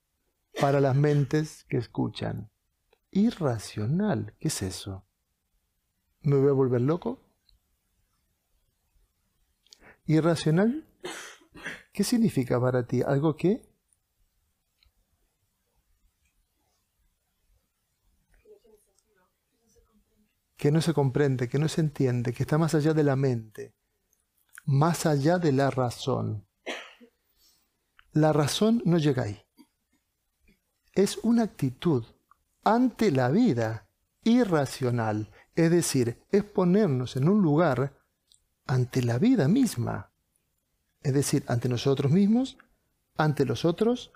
para 0.59 0.79
las 0.79 0.95
mentes 0.95 1.65
que 1.67 1.77
escuchan. 1.77 2.51
Irracional, 3.11 4.35
¿qué 4.39 4.49
es 4.49 4.61
eso? 4.61 5.06
¿Me 6.21 6.35
voy 6.35 6.49
a 6.49 6.53
volver 6.53 6.81
loco? 6.81 7.21
¿Irracional? 10.05 10.87
¿Qué 11.93 12.03
significa 12.03 12.59
para 12.59 12.85
ti? 12.85 13.01
¿Algo 13.01 13.35
que? 13.35 13.61
Que 20.55 20.71
no 20.71 20.81
se 20.81 20.93
comprende, 20.93 21.49
que 21.49 21.59
no 21.59 21.67
se 21.67 21.81
entiende, 21.81 22.33
que 22.33 22.43
está 22.43 22.57
más 22.57 22.73
allá 22.73 22.93
de 22.93 23.03
la 23.03 23.15
mente, 23.15 23.75
más 24.65 25.05
allá 25.05 25.37
de 25.39 25.51
la 25.51 25.69
razón. 25.69 26.47
La 28.11 28.33
razón 28.33 28.81
no 28.85 28.97
llega 28.97 29.23
ahí. 29.23 29.43
Es 30.93 31.17
una 31.17 31.43
actitud 31.43 32.05
ante 32.63 33.11
la 33.11 33.29
vida 33.29 33.89
irracional 34.23 35.31
es 35.57 35.71
decir, 35.71 36.21
es 36.31 36.43
ponernos 36.43 37.15
en 37.15 37.27
un 37.27 37.41
lugar 37.41 37.97
ante 38.67 39.01
la 39.01 39.17
vida 39.17 39.47
misma. 39.47 40.11
Es 41.01 41.15
decir, 41.15 41.43
ante 41.47 41.67
nosotros 41.67 42.11
mismos, 42.11 42.59
ante 43.17 43.43
los 43.43 43.65
otros, 43.65 44.11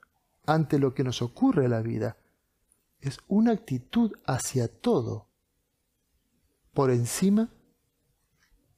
ante 0.45 0.77
lo 0.77 0.93
que 0.93 1.03
nos 1.03 1.23
ocurre 1.23 1.65
en 1.65 1.71
la 1.71 1.81
vida. 1.81 2.15
Es 2.99 3.17
una 3.27 3.53
actitud 3.53 4.11
hacia 4.27 4.67
todo, 4.67 5.29
por 6.75 6.91
encima 6.91 7.49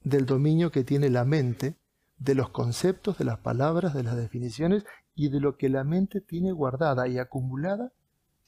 del 0.02 0.24
dominio 0.24 0.72
que 0.72 0.84
tiene 0.84 1.10
la 1.10 1.26
mente, 1.26 1.76
de 2.16 2.34
los 2.34 2.48
conceptos, 2.48 3.18
de 3.18 3.26
las 3.26 3.40
palabras, 3.40 3.92
de 3.92 4.04
las 4.04 4.16
definiciones 4.16 4.86
y 5.14 5.28
de 5.28 5.40
lo 5.40 5.58
que 5.58 5.68
la 5.68 5.84
mente 5.84 6.22
tiene 6.22 6.50
guardada 6.52 7.08
y 7.08 7.18
acumulada 7.18 7.92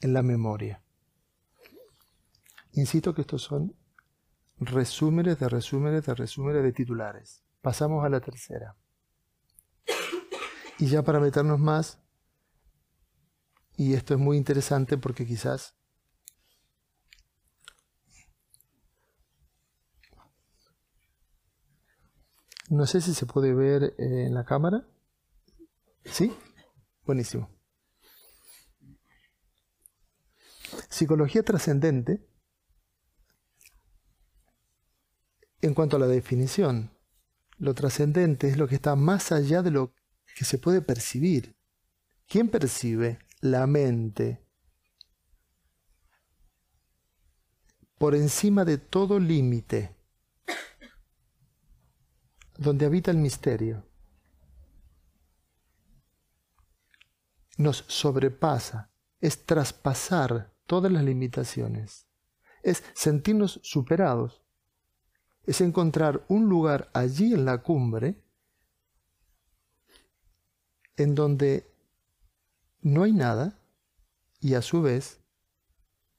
en 0.01 0.13
la 0.13 0.23
memoria. 0.23 0.81
Insisto 2.71 3.13
que 3.13 3.21
estos 3.21 3.43
son 3.43 3.75
resúmenes 4.59 5.39
de 5.39 5.49
resúmenes 5.49 6.05
de 6.05 6.15
resúmenes 6.15 6.63
de 6.63 6.71
titulares. 6.71 7.43
Pasamos 7.61 8.03
a 8.05 8.09
la 8.09 8.19
tercera. 8.19 8.75
Y 10.79 10.87
ya 10.87 11.03
para 11.03 11.19
meternos 11.19 11.59
más, 11.59 11.99
y 13.75 13.93
esto 13.93 14.13
es 14.13 14.19
muy 14.19 14.37
interesante 14.37 14.97
porque 14.97 15.25
quizás 15.25 15.77
No 22.69 22.85
sé 22.85 22.99
si 22.99 23.13
se 23.13 23.25
puede 23.25 23.53
ver 23.53 23.95
eh, 23.97 24.25
en 24.27 24.33
la 24.33 24.43
cámara. 24.43 24.85
¿Sí? 26.03 26.35
Buenísimo. 27.05 27.49
Psicología 30.89 31.43
trascendente 31.43 32.27
en 35.61 35.73
cuanto 35.73 35.97
a 35.97 35.99
la 35.99 36.07
definición, 36.07 36.91
lo 37.57 37.73
trascendente 37.73 38.47
es 38.47 38.57
lo 38.57 38.67
que 38.67 38.75
está 38.75 38.95
más 38.95 39.31
allá 39.31 39.61
de 39.61 39.71
lo 39.71 39.93
que 40.35 40.45
se 40.45 40.59
puede 40.59 40.81
percibir. 40.81 41.57
¿Quién 42.27 42.49
percibe? 42.49 43.19
La 43.39 43.65
mente. 43.65 44.45
Por 47.97 48.13
encima 48.13 48.63
de 48.63 48.77
todo 48.77 49.19
límite, 49.19 49.95
donde 52.57 52.85
habita 52.85 53.09
el 53.09 53.17
misterio. 53.17 53.87
Nos 57.57 57.85
sobrepasa, 57.87 58.91
es 59.19 59.45
traspasar 59.45 60.53
todas 60.67 60.91
las 60.91 61.03
limitaciones, 61.03 62.07
es 62.61 62.83
sentirnos 62.93 63.59
superados, 63.63 64.43
es 65.47 65.61
encontrar 65.61 66.25
un 66.27 66.49
lugar 66.49 66.91
allí 66.93 67.33
en 67.33 67.45
la 67.45 67.63
cumbre 67.63 68.21
en 70.97 71.15
donde 71.15 71.73
no 72.81 73.03
hay 73.03 73.13
nada 73.13 73.57
y 74.41 74.55
a 74.55 74.61
su 74.61 74.81
vez 74.81 75.21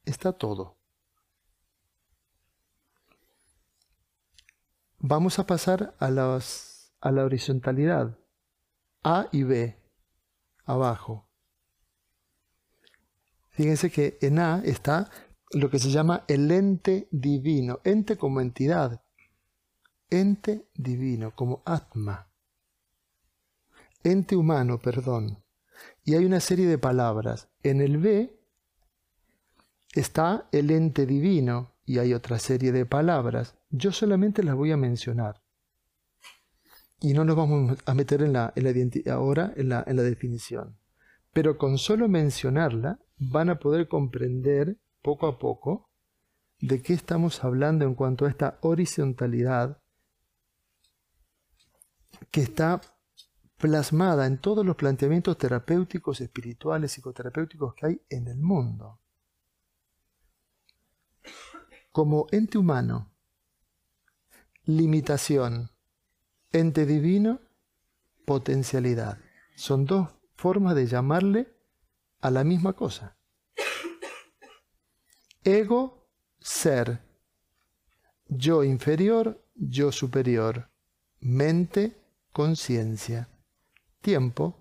está 0.06 0.32
todo. 0.32 0.78
Vamos 4.98 5.38
a 5.38 5.46
pasar 5.46 5.94
a, 6.00 6.06
a 6.06 7.12
la 7.12 7.24
horizontalidad. 7.24 8.18
A 9.04 9.28
y 9.30 9.42
B, 9.42 9.78
abajo. 10.64 11.28
Fíjense 13.50 13.90
que 13.90 14.18
en 14.22 14.38
A 14.38 14.62
está 14.64 15.10
lo 15.52 15.70
que 15.70 15.78
se 15.78 15.90
llama 15.90 16.24
el 16.28 16.50
ente 16.50 17.08
divino, 17.10 17.80
ente 17.84 18.16
como 18.16 18.40
entidad, 18.40 19.02
ente 20.10 20.68
divino, 20.74 21.34
como 21.34 21.62
Atma, 21.64 22.28
ente 24.02 24.36
humano, 24.36 24.78
perdón. 24.78 25.44
Y 26.04 26.14
hay 26.14 26.24
una 26.24 26.40
serie 26.40 26.66
de 26.66 26.78
palabras. 26.78 27.48
En 27.62 27.80
el 27.80 27.98
B 27.98 28.40
está 29.94 30.48
el 30.52 30.70
ente 30.70 31.06
divino 31.06 31.76
y 31.84 31.98
hay 31.98 32.14
otra 32.14 32.38
serie 32.38 32.72
de 32.72 32.86
palabras. 32.86 33.56
Yo 33.70 33.92
solamente 33.92 34.42
las 34.42 34.54
voy 34.54 34.72
a 34.72 34.76
mencionar. 34.76 35.42
Y 37.00 37.12
no 37.12 37.24
nos 37.24 37.36
vamos 37.36 37.78
a 37.84 37.94
meter 37.94 38.22
en 38.22 38.32
la, 38.32 38.52
ahora 39.10 39.52
en 39.56 39.68
la, 39.68 39.84
en 39.86 39.96
la 39.96 40.02
definición. 40.02 40.78
Pero 41.32 41.56
con 41.58 41.78
solo 41.78 42.08
mencionarla 42.08 42.98
van 43.18 43.50
a 43.50 43.58
poder 43.58 43.86
comprender 43.86 44.78
poco 45.02 45.26
a 45.28 45.38
poco 45.38 45.90
de 46.60 46.82
qué 46.82 46.94
estamos 46.94 47.44
hablando 47.44 47.84
en 47.84 47.94
cuanto 47.94 48.24
a 48.24 48.30
esta 48.30 48.58
horizontalidad 48.62 49.80
que 52.30 52.42
está 52.42 52.80
plasmada 53.56 54.26
en 54.26 54.38
todos 54.38 54.64
los 54.64 54.76
planteamientos 54.76 55.36
terapéuticos, 55.36 56.20
espirituales, 56.20 56.92
psicoterapéuticos 56.92 57.74
que 57.74 57.86
hay 57.86 58.02
en 58.08 58.28
el 58.28 58.38
mundo. 58.38 59.00
Como 61.90 62.26
ente 62.30 62.58
humano, 62.58 63.10
limitación, 64.64 65.70
ente 66.52 66.86
divino, 66.86 67.40
potencialidad. 68.24 69.18
Son 69.56 69.84
dos 69.84 70.08
formas 70.36 70.76
de 70.76 70.86
llamarle 70.86 71.52
a 72.20 72.30
la 72.30 72.44
misma 72.44 72.74
cosa. 72.74 73.16
Ego, 75.42 76.08
ser. 76.38 77.00
Yo 78.28 78.62
inferior, 78.62 79.42
yo 79.54 79.90
superior. 79.90 80.70
Mente, 81.20 81.96
conciencia. 82.32 83.28
Tiempo, 84.00 84.56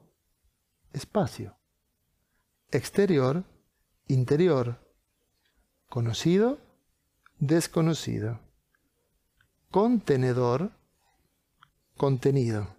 espacio. 0.94 1.58
Exterior, 2.72 3.44
interior. 4.08 4.80
Conocido, 5.90 6.60
desconocido. 7.40 8.40
Contenedor, 9.72 10.72
contenido. 11.98 12.76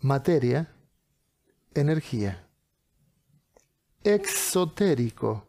Materia, 0.00 0.72
energía 1.74 2.46
exotérico 4.06 5.48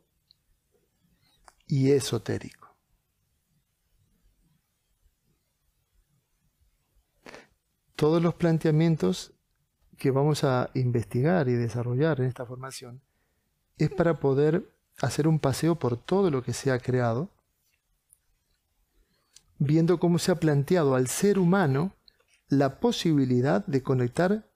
y 1.67 1.91
esotérico. 1.91 2.66
Todos 7.97 8.21
los 8.21 8.35
planteamientos 8.35 9.33
que 9.97 10.11
vamos 10.11 10.43
a 10.43 10.69
investigar 10.75 11.49
y 11.49 11.53
desarrollar 11.53 12.21
en 12.21 12.27
esta 12.27 12.45
formación 12.45 13.01
es 13.79 13.89
para 13.89 14.19
poder 14.19 14.71
hacer 15.01 15.27
un 15.27 15.39
paseo 15.39 15.79
por 15.79 15.97
todo 15.97 16.29
lo 16.29 16.43
que 16.43 16.53
se 16.53 16.71
ha 16.71 16.77
creado, 16.77 17.31
viendo 19.57 19.99
cómo 19.99 20.19
se 20.19 20.31
ha 20.31 20.35
planteado 20.35 20.93
al 20.93 21.07
ser 21.07 21.39
humano 21.39 21.95
la 22.49 22.79
posibilidad 22.79 23.65
de 23.65 23.81
conectar 23.81 24.47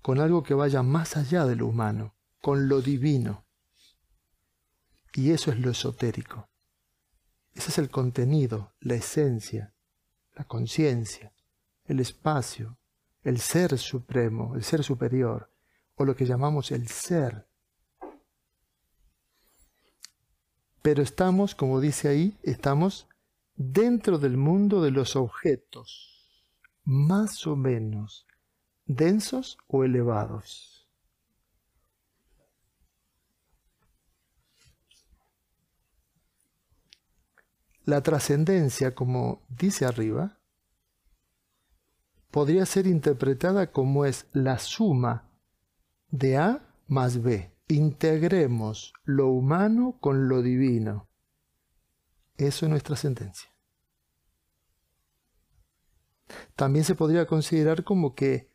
con 0.00 0.18
algo 0.18 0.42
que 0.42 0.54
vaya 0.54 0.82
más 0.82 1.18
allá 1.18 1.44
de 1.44 1.56
lo 1.56 1.66
humano 1.66 2.14
con 2.40 2.70
lo 2.70 2.80
divino. 2.80 3.44
Y 5.12 5.32
eso 5.32 5.50
es 5.50 5.58
lo 5.58 5.72
esotérico. 5.72 6.48
Ese 7.52 7.68
es 7.68 7.76
el 7.76 7.90
contenido, 7.90 8.72
la 8.80 8.94
esencia, 8.94 9.74
la 10.34 10.44
conciencia, 10.44 11.35
el 11.88 12.00
espacio, 12.00 12.76
el 13.22 13.40
ser 13.40 13.78
supremo, 13.78 14.54
el 14.54 14.62
ser 14.62 14.82
superior, 14.82 15.50
o 15.96 16.04
lo 16.04 16.14
que 16.14 16.26
llamamos 16.26 16.70
el 16.72 16.88
ser. 16.88 17.46
Pero 20.82 21.02
estamos, 21.02 21.54
como 21.54 21.80
dice 21.80 22.08
ahí, 22.08 22.36
estamos 22.42 23.08
dentro 23.56 24.18
del 24.18 24.36
mundo 24.36 24.82
de 24.82 24.90
los 24.90 25.16
objetos, 25.16 26.52
más 26.84 27.46
o 27.46 27.56
menos 27.56 28.26
densos 28.86 29.58
o 29.66 29.84
elevados. 29.84 30.88
La 37.84 38.02
trascendencia, 38.02 38.94
como 38.94 39.42
dice 39.48 39.86
arriba, 39.86 40.35
podría 42.36 42.66
ser 42.66 42.86
interpretada 42.86 43.72
como 43.72 44.04
es 44.04 44.26
la 44.34 44.58
suma 44.58 45.32
de 46.10 46.36
A 46.36 46.68
más 46.86 47.22
B. 47.22 47.50
Integremos 47.66 48.92
lo 49.04 49.28
humano 49.28 49.96
con 50.02 50.28
lo 50.28 50.42
divino. 50.42 51.08
Eso 52.36 52.66
es 52.66 52.70
nuestra 52.70 52.94
sentencia. 52.94 53.48
También 56.54 56.84
se 56.84 56.94
podría 56.94 57.26
considerar 57.26 57.84
como 57.84 58.14
que 58.14 58.52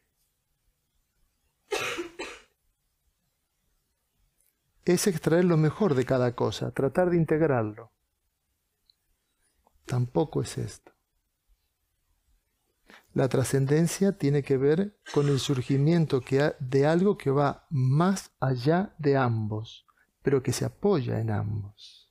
es 4.86 5.08
extraer 5.08 5.46
lo 5.46 5.58
mejor 5.58 5.96
de 5.96 6.06
cada 6.06 6.36
cosa, 6.36 6.70
tratar 6.70 7.10
de 7.10 7.18
integrarlo. 7.18 7.92
Tampoco 9.86 10.44
es 10.44 10.60
esto. 10.60 10.92
La 13.14 13.28
trascendencia 13.28 14.18
tiene 14.18 14.42
que 14.42 14.58
ver 14.58 14.98
con 15.14 15.28
el 15.28 15.40
surgimiento 15.40 16.22
de 16.60 16.86
algo 16.86 17.18
que 17.18 17.30
va 17.30 17.68
más 17.70 18.32
allá 18.40 18.94
de 18.98 19.18
ambos, 19.18 19.86
pero 20.22 20.42
que 20.42 20.54
se 20.54 20.64
apoya 20.64 21.20
en 21.20 21.30
ambos, 21.30 22.10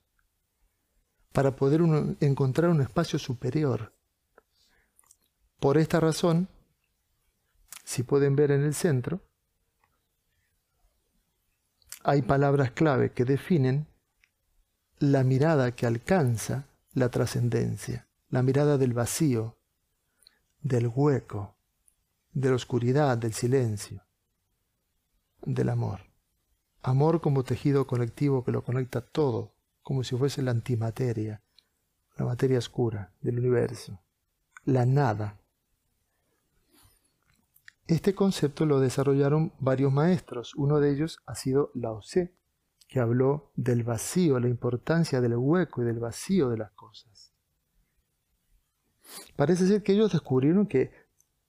para 1.31 1.55
poder 1.55 1.81
encontrar 2.19 2.69
un 2.69 2.81
espacio 2.81 3.17
superior. 3.17 3.95
Por 5.59 5.77
esta 5.77 5.99
razón, 5.99 6.49
si 7.83 8.03
pueden 8.03 8.35
ver 8.35 8.51
en 8.51 8.61
el 8.63 8.75
centro, 8.75 9.21
hay 12.03 12.21
palabras 12.21 12.71
clave 12.71 13.11
que 13.11 13.25
definen 13.25 13.87
la 14.99 15.23
mirada 15.23 15.75
que 15.75 15.87
alcanza 15.87 16.67
la 16.93 17.09
trascendencia, 17.09 18.07
la 18.29 18.43
mirada 18.43 18.77
del 18.77 18.93
vacío, 18.93 19.57
del 20.61 20.91
hueco, 20.93 21.55
de 22.33 22.49
la 22.49 22.55
oscuridad, 22.55 23.17
del 23.17 23.33
silencio, 23.33 24.03
del 25.41 25.69
amor. 25.69 26.01
Amor 26.83 27.21
como 27.21 27.43
tejido 27.43 27.87
colectivo 27.87 28.43
que 28.43 28.51
lo 28.51 28.63
conecta 28.63 29.01
todo, 29.01 29.53
como 29.81 30.03
si 30.03 30.15
fuese 30.15 30.41
la 30.41 30.51
antimateria, 30.51 31.41
la 32.17 32.25
materia 32.25 32.57
oscura 32.57 33.11
del 33.21 33.39
universo, 33.39 33.99
la 34.65 34.85
nada. 34.85 35.39
Este 37.87 38.15
concepto 38.15 38.65
lo 38.65 38.79
desarrollaron 38.79 39.53
varios 39.59 39.91
maestros. 39.91 40.55
Uno 40.55 40.79
de 40.79 40.91
ellos 40.91 41.19
ha 41.25 41.35
sido 41.35 41.71
Lao 41.73 41.99
Tse, 41.99 42.33
que 42.87 42.99
habló 42.99 43.51
del 43.55 43.83
vacío, 43.83 44.39
la 44.39 44.47
importancia 44.47 45.21
del 45.21 45.35
hueco 45.35 45.81
y 45.81 45.85
del 45.85 45.99
vacío 45.99 46.49
de 46.49 46.57
las 46.57 46.71
cosas. 46.71 47.30
Parece 49.35 49.67
ser 49.67 49.83
que 49.83 49.93
ellos 49.93 50.11
descubrieron 50.11 50.67
que 50.67 50.91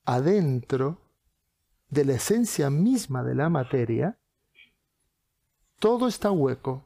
adentro 0.05 1.01
de 1.89 2.05
la 2.05 2.15
esencia 2.15 2.71
misma 2.71 3.23
de 3.23 3.35
la 3.35 3.49
materia, 3.49 4.19
todo 5.79 6.09
está 6.09 6.31
hueco. 6.31 6.85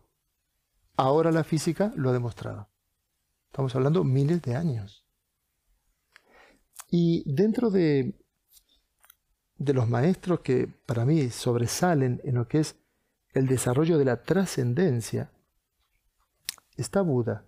Ahora 0.97 1.31
la 1.31 1.45
física 1.45 1.93
lo 1.97 2.11
ha 2.11 2.13
demostrado. 2.13 2.69
Estamos 3.47 3.75
hablando 3.77 4.05
miles 4.05 4.43
de 4.43 4.57
años. 4.57 5.05
Y 6.91 7.23
dentro 7.33 7.71
de, 7.71 8.15
de 9.59 9.75
los 9.75 9.89
maestros 9.89 10.41
que 10.41 10.67
para 10.87 11.05
mí 11.05 11.31
sobresalen 11.31 12.21
en 12.25 12.35
lo 12.35 12.49
que 12.49 12.61
es 12.61 12.77
el 13.33 13.47
desarrollo 13.47 13.99
de 13.99 14.05
la 14.07 14.23
trascendencia, 14.23 15.31
está 16.77 17.03
Buda. 17.03 17.45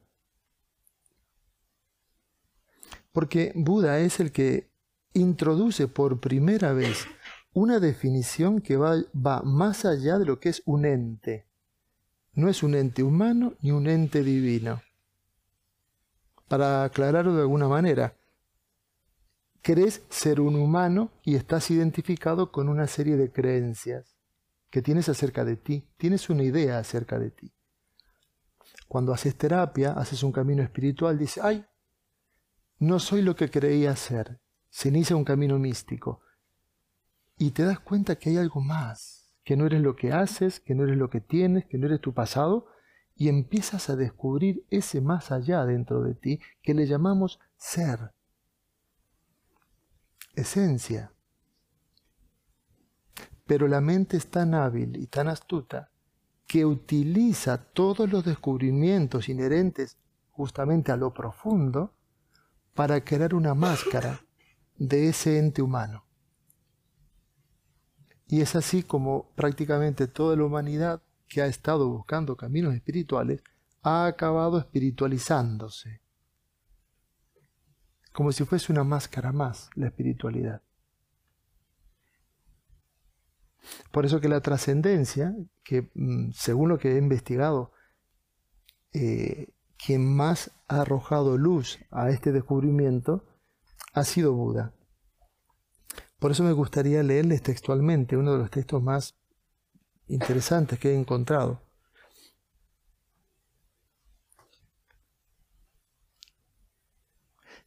Porque 3.13 3.53
Buda 3.55 3.99
es 4.01 4.21
el 4.21 4.33
que 4.33 4.71
introduce 5.15 5.89
por 5.89 6.21
primera 6.21 6.73
vez 6.73 7.07
una 7.53 7.81
definición 7.81 8.61
que 8.61 8.77
va, 8.77 9.43
más 9.43 9.85
allá 9.85 10.19
de 10.19 10.27
lo 10.27 10.39
que 10.39 10.51
es 10.51 10.63
un 10.65 10.85
ente. 10.85 11.47
No 12.35 12.49
es 12.49 12.63
un 12.63 12.75
ente 12.75 13.03
humano 13.03 13.55
ni 13.61 13.73
un 13.73 13.89
ente 13.89 14.23
divino. 14.23 14.83
Para 16.47 16.85
aclararlo 16.85 17.35
de 17.35 17.41
alguna 17.43 17.69
manera, 17.69 18.17
crees 19.61 20.03
ser 20.09 20.41
un 20.41 20.55
humano 20.55 21.11
y 21.25 21.35
estás 21.35 21.71
identificado 21.71 22.53
con 22.53 22.69
una 22.69 22.87
serie 22.87 23.17
de 23.17 23.33
creencias 23.33 24.17
que 24.71 24.83
tienes 24.83 25.09
acerca 25.09 25.45
de 25.45 25.57
ti, 25.57 25.85
tienes 25.97 26.31
una 26.31 26.43
idea 26.43 26.79
acerca 26.79 27.19
de 27.19 27.31
ti. 27.31 27.53
Cuando 28.87 29.13
haces 29.13 29.37
terapia, 29.37 29.93
haces 29.93 30.23
un 30.23 30.33
camino 30.33 30.63
espiritual, 30.63 31.19
dices, 31.19 31.43
ay, 31.43 31.67
no 32.79 33.01
soy 33.01 33.23
lo 33.23 33.35
que 33.35 33.51
creía 33.51 33.97
ser. 33.97 34.41
Se 34.71 34.89
inicia 34.89 35.17
un 35.17 35.25
camino 35.25 35.59
místico. 35.59 36.21
Y 37.37 37.51
te 37.51 37.65
das 37.65 37.81
cuenta 37.81 38.17
que 38.17 38.31
hay 38.31 38.37
algo 38.37 38.61
más, 38.61 39.35
que 39.45 39.57
no 39.57 39.67
eres 39.67 39.81
lo 39.81 39.97
que 39.97 40.13
haces, 40.13 40.61
que 40.61 40.75
no 40.75 40.85
eres 40.85 40.97
lo 40.97 41.11
que 41.11 41.21
tienes, 41.21 41.67
que 41.67 41.79
no 41.79 41.87
eres 41.87 42.01
tu 42.01 42.13
pasado, 42.13 42.67
y 43.17 43.29
empiezas 43.29 43.91
a 43.91 43.97
descubrir 43.97 44.65
ese 44.71 45.01
más 45.01 45.33
allá 45.33 45.65
dentro 45.65 46.03
de 46.03 46.15
ti 46.15 46.41
que 46.63 46.75
le 46.75 46.87
llamamos 46.87 47.41
ser, 47.57 48.13
esencia. 50.35 51.13
Pero 53.45 53.67
la 53.67 53.81
mente 53.81 54.17
es 54.17 54.31
tan 54.31 54.55
hábil 54.55 54.97
y 54.97 55.07
tan 55.07 55.27
astuta 55.27 55.91
que 56.47 56.65
utiliza 56.65 57.59
todos 57.73 58.11
los 58.11 58.25
descubrimientos 58.25 59.29
inherentes 59.29 59.99
justamente 60.31 60.93
a 60.93 60.97
lo 60.97 61.13
profundo 61.13 61.98
para 62.79 63.01
crear 63.01 63.35
una 63.35 63.55
máscara 63.55 64.25
de 64.77 65.09
ese 65.09 65.37
ente 65.37 65.63
humano. 65.63 66.07
Y 68.29 68.41
es 68.41 68.55
así 68.55 68.85
como 68.85 69.33
prácticamente 69.35 70.07
toda 70.07 70.37
la 70.37 70.45
humanidad 70.45 71.03
que 71.27 71.43
ha 71.43 71.47
estado 71.47 71.89
buscando 71.89 72.37
caminos 72.37 72.77
espirituales 72.77 73.43
ha 73.83 74.07
acabado 74.07 74.61
espiritualizándose. 74.61 76.03
Como 78.13 78.31
si 78.31 78.45
fuese 78.45 78.71
una 78.71 78.85
máscara 78.85 79.33
más 79.33 79.71
la 79.75 79.89
espiritualidad. 79.89 80.63
Por 83.91 84.07
eso 84.07 84.21
que 84.21 84.29
la 84.29 84.41
trascendencia, 84.41 85.35
que 85.65 85.91
mm, 85.95 86.31
según 86.31 86.69
lo 86.69 86.79
que 86.79 86.93
he 86.93 86.99
investigado, 86.99 87.73
eh, 88.93 89.49
quien 89.85 90.15
más 90.15 90.51
ha 90.69 90.83
arrojado 90.83 91.39
luz 91.39 91.79
a 91.91 92.11
este 92.11 92.33
descubrimiento 92.33 93.25
ha 93.95 94.05
sido 94.05 94.35
Buda. 94.35 94.75
Por 96.19 96.33
eso 96.33 96.43
me 96.43 96.53
gustaría 96.53 97.03
leerles 97.03 97.43
textualmente 97.43 98.17
uno 98.17 98.33
de 98.33 98.39
los 98.39 98.51
textos 98.51 98.83
más 98.83 99.17
interesantes 100.09 100.79
que 100.79 100.91
he 100.91 100.95
encontrado. 100.95 101.63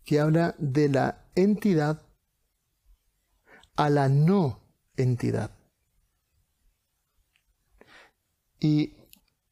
que 0.04 0.20
habla 0.20 0.56
de 0.58 0.90
la 0.90 1.30
entidad 1.36 2.02
a 3.76 3.90
la 3.90 4.10
no 4.10 4.60
entidad. 4.98 5.52
Y 8.60 9.01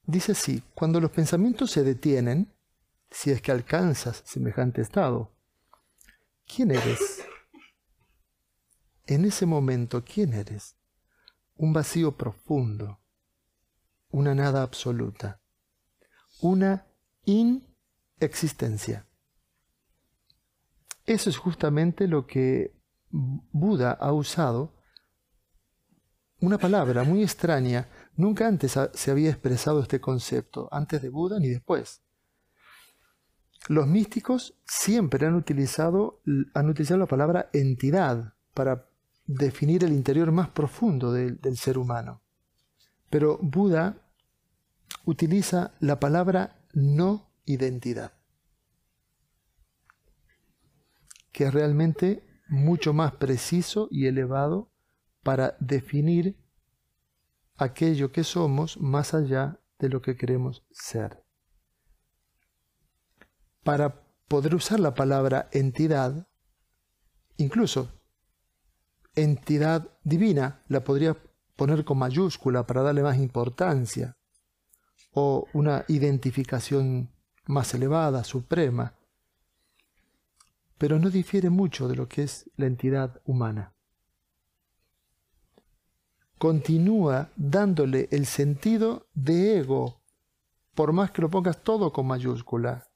dice 0.10 0.32
así, 0.32 0.64
cuando 0.74 1.00
los 1.00 1.12
pensamientos 1.12 1.72
se 1.72 1.84
detienen, 1.84 2.52
si 3.12 3.32
es 3.32 3.42
que 3.42 3.52
alcanzas 3.52 4.24
semejante 4.26 4.82
estado, 4.82 5.32
¿quién 6.46 6.72
eres? 6.72 7.24
En 9.06 9.26
ese 9.26 9.46
momento, 9.46 10.04
¿quién 10.04 10.34
eres? 10.34 10.76
Un 11.56 11.74
vacío 11.74 12.18
profundo, 12.18 13.00
una 14.10 14.34
nada 14.34 14.64
absoluta, 14.64 15.42
una 16.42 16.88
inexistencia. 17.26 19.06
Eso 21.06 21.30
es 21.30 21.38
justamente 21.38 22.08
lo 22.08 22.26
que 22.26 22.76
Buda 23.10 23.92
ha 23.92 24.12
usado, 24.12 24.76
una 26.40 26.58
palabra 26.58 27.04
muy 27.04 27.22
extraña 27.24 27.90
Nunca 28.20 28.50
antes 28.50 28.78
se 28.96 29.12
había 29.12 29.30
expresado 29.30 29.82
este 29.82 30.02
concepto, 30.02 30.68
antes 30.74 31.02
de 31.02 31.08
Buda 31.08 31.40
ni 31.40 31.48
después. 31.48 32.02
Los 33.70 33.88
místicos 33.88 34.60
siempre 34.68 35.26
han 35.26 35.36
utilizado, 35.36 36.22
han 36.54 36.70
utilizado 36.70 37.00
la 37.00 37.06
palabra 37.06 37.50
entidad 37.54 38.34
para 38.54 38.90
definir 39.26 39.86
el 39.86 39.94
interior 39.94 40.34
más 40.34 40.50
profundo 40.50 41.14
del 41.14 41.56
ser 41.56 41.78
humano. 41.78 42.22
Pero 43.10 43.40
Buda 43.42 44.12
utiliza 45.06 45.72
la 45.80 46.02
palabra 46.02 46.60
no 46.74 47.32
identidad, 47.46 48.12
que 51.32 51.46
es 51.46 51.54
realmente 51.54 52.28
mucho 52.50 52.92
más 52.92 53.14
preciso 53.14 53.88
y 53.90 54.08
elevado 54.08 54.74
para 55.24 55.56
definir 55.62 56.36
aquello 57.60 58.12
que 58.12 58.24
somos 58.24 58.80
más 58.80 59.14
allá 59.14 59.60
de 59.80 59.90
lo 59.90 60.02
que 60.02 60.16
queremos 60.16 60.66
ser. 60.72 61.24
Para 63.64 64.02
poder 64.28 64.56
usar 64.56 64.80
la 64.80 64.96
palabra 64.96 65.50
entidad, 65.52 66.28
incluso 67.36 67.92
entidad 69.14 69.92
divina, 70.04 70.64
la 70.70 70.84
podría 70.84 71.18
poner 71.58 71.84
con 71.84 71.98
mayúscula 71.98 72.66
para 72.66 72.82
darle 72.82 73.04
más 73.04 73.18
importancia, 73.18 74.18
o 75.12 75.46
una 75.54 75.84
identificación 75.90 77.12
más 77.46 77.74
elevada, 77.74 78.24
suprema, 78.24 78.96
pero 80.78 80.98
no 80.98 81.10
difiere 81.10 81.50
mucho 81.50 81.90
de 81.90 81.96
lo 81.98 82.08
que 82.08 82.24
es 82.24 82.50
la 82.56 82.68
entidad 82.68 83.22
humana 83.26 83.74
continúa 86.40 87.32
dándole 87.36 88.08
el 88.12 88.26
sentido 88.26 89.10
de 89.14 89.60
ego, 89.60 90.02
por 90.74 90.94
más 90.94 91.12
que 91.12 91.22
lo 91.22 91.30
pongas 91.30 91.62
todo 91.64 91.92
con 91.92 92.08
mayúscula. 92.08 92.90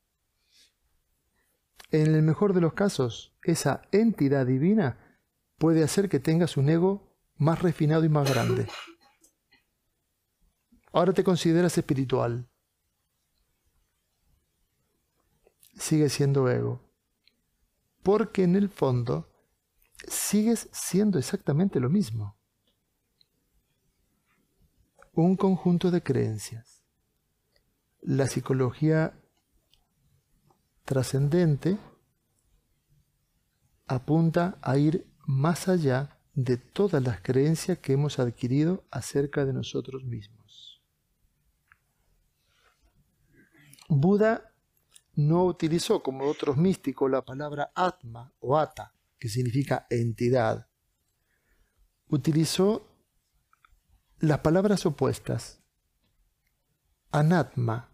En 1.91 2.15
el 2.15 2.23
mejor 2.23 2.53
de 2.53 2.61
los 2.61 2.73
casos, 2.73 3.35
esa 3.43 3.81
entidad 3.91 4.45
divina 4.45 4.97
puede 5.57 5.83
hacer 5.83 6.07
que 6.07 6.21
tengas 6.21 6.55
un 6.55 6.69
ego 6.69 7.13
más 7.35 7.61
refinado 7.61 8.05
y 8.05 8.09
más 8.09 8.29
grande. 8.33 8.65
Ahora 10.93 11.11
te 11.11 11.25
consideras 11.25 11.77
espiritual. 11.77 12.49
Sigue 15.75 16.07
siendo 16.07 16.49
ego. 16.49 16.81
Porque 18.03 18.43
en 18.43 18.55
el 18.55 18.69
fondo 18.69 19.29
sigues 20.07 20.69
siendo 20.71 21.19
exactamente 21.19 21.81
lo 21.81 21.89
mismo 21.89 22.37
un 25.13 25.35
conjunto 25.35 25.91
de 25.91 26.01
creencias. 26.01 26.83
La 28.01 28.27
psicología 28.27 29.13
trascendente 30.85 31.77
apunta 33.85 34.57
a 34.61 34.77
ir 34.77 35.07
más 35.25 35.67
allá 35.67 36.19
de 36.33 36.57
todas 36.57 37.03
las 37.03 37.21
creencias 37.21 37.77
que 37.77 37.93
hemos 37.93 38.17
adquirido 38.17 38.83
acerca 38.89 39.45
de 39.45 39.53
nosotros 39.53 40.03
mismos. 40.03 40.81
Buda 43.87 44.51
no 45.13 45.45
utilizó 45.45 46.01
como 46.01 46.25
otros 46.25 46.57
místicos 46.57 47.09
la 47.11 47.23
palabra 47.23 47.71
atma 47.75 48.33
o 48.39 48.57
ata, 48.57 48.95
que 49.19 49.29
significa 49.29 49.85
entidad. 49.91 50.67
Utilizó 52.07 52.92
las 54.23 54.39
palabras 54.39 54.85
opuestas. 54.85 55.59
anatma 57.11 57.91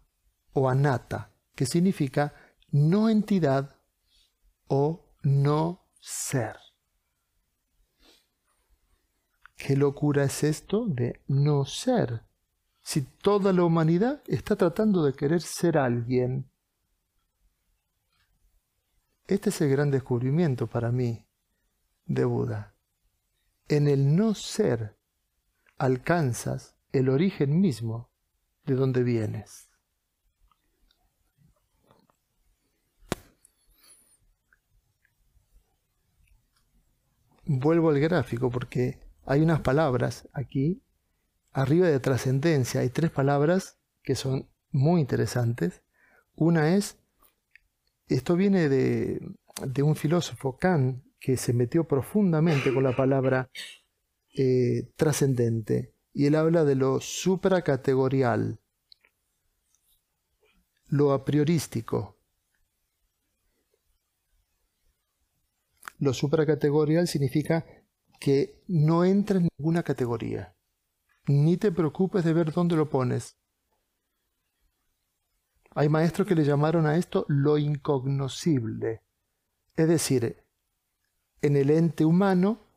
o 0.52 0.68
anata, 0.68 1.32
que 1.56 1.66
significa 1.66 2.32
no 2.70 3.08
entidad 3.08 3.76
o 4.68 5.12
no 5.22 5.88
ser. 6.00 6.56
¿Qué 9.56 9.76
locura 9.76 10.22
es 10.22 10.44
esto 10.44 10.86
de 10.86 11.20
no 11.26 11.64
ser? 11.64 12.22
Si 12.80 13.02
toda 13.02 13.52
la 13.52 13.64
humanidad 13.64 14.22
está 14.26 14.54
tratando 14.54 15.04
de 15.04 15.14
querer 15.14 15.42
ser 15.42 15.76
alguien. 15.76 16.48
Este 19.26 19.50
es 19.50 19.60
el 19.60 19.70
gran 19.70 19.90
descubrimiento 19.90 20.68
para 20.68 20.92
mí 20.92 21.26
de 22.06 22.24
Buda. 22.24 22.76
En 23.68 23.88
el 23.88 24.14
no 24.14 24.34
ser 24.34 24.99
alcanzas 25.80 26.76
el 26.92 27.08
origen 27.08 27.58
mismo 27.58 28.10
de 28.66 28.74
donde 28.74 29.02
vienes. 29.02 29.70
Vuelvo 37.46 37.88
al 37.88 37.98
gráfico 37.98 38.50
porque 38.50 39.00
hay 39.24 39.40
unas 39.40 39.60
palabras 39.60 40.28
aquí, 40.34 40.82
arriba 41.50 41.88
de 41.88 41.98
trascendencia, 41.98 42.82
hay 42.82 42.90
tres 42.90 43.10
palabras 43.10 43.80
que 44.02 44.14
son 44.14 44.50
muy 44.70 45.00
interesantes. 45.00 45.82
Una 46.34 46.76
es, 46.76 46.98
esto 48.06 48.36
viene 48.36 48.68
de, 48.68 49.18
de 49.66 49.82
un 49.82 49.96
filósofo 49.96 50.58
Kant 50.58 51.02
que 51.18 51.38
se 51.38 51.54
metió 51.54 51.88
profundamente 51.88 52.72
con 52.74 52.84
la 52.84 52.94
palabra 52.94 53.50
eh, 54.36 54.92
trascendente 54.96 55.94
y 56.12 56.26
él 56.26 56.34
habla 56.34 56.64
de 56.64 56.74
lo 56.74 57.00
supracategorial, 57.00 58.60
lo 60.86 61.12
a 61.12 61.24
priorístico. 61.24 62.16
Lo 65.98 66.14
supracategorial 66.14 67.06
significa 67.06 67.64
que 68.18 68.62
no 68.68 69.04
entra 69.04 69.38
en 69.38 69.48
ninguna 69.56 69.82
categoría. 69.82 70.56
Ni 71.26 71.56
te 71.56 71.70
preocupes 71.70 72.24
de 72.24 72.32
ver 72.32 72.52
dónde 72.52 72.76
lo 72.76 72.88
pones. 72.88 73.36
Hay 75.74 75.88
maestros 75.88 76.26
que 76.26 76.34
le 76.34 76.44
llamaron 76.44 76.86
a 76.86 76.96
esto 76.96 77.24
lo 77.28 77.58
incognoscible. 77.58 79.02
Es 79.76 79.88
decir, 79.88 80.42
en 81.42 81.56
el 81.56 81.70
ente 81.70 82.04
humano 82.04 82.69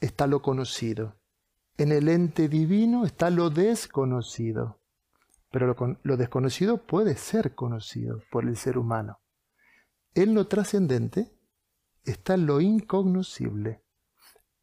está 0.00 0.26
lo 0.26 0.42
conocido. 0.42 1.16
En 1.78 1.92
el 1.92 2.08
ente 2.08 2.48
divino 2.48 3.04
está 3.04 3.30
lo 3.30 3.50
desconocido. 3.50 4.80
Pero 5.50 5.98
lo, 6.02 6.16
desconocido 6.16 6.86
puede 6.86 7.16
ser 7.16 7.54
conocido 7.54 8.22
por 8.30 8.44
el 8.44 8.56
ser 8.56 8.78
humano. 8.78 9.20
En 10.14 10.34
lo 10.34 10.48
trascendente 10.48 11.32
está 12.04 12.36
lo 12.36 12.60
incognoscible. 12.60 13.82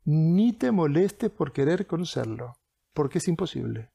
Ni 0.06 0.54
te 0.54 0.72
molestes 0.72 1.32
por 1.32 1.54
querer 1.54 1.88
conocerlo, 1.88 2.58
porque 2.94 3.20
es 3.20 3.28
imposible. 3.28 3.92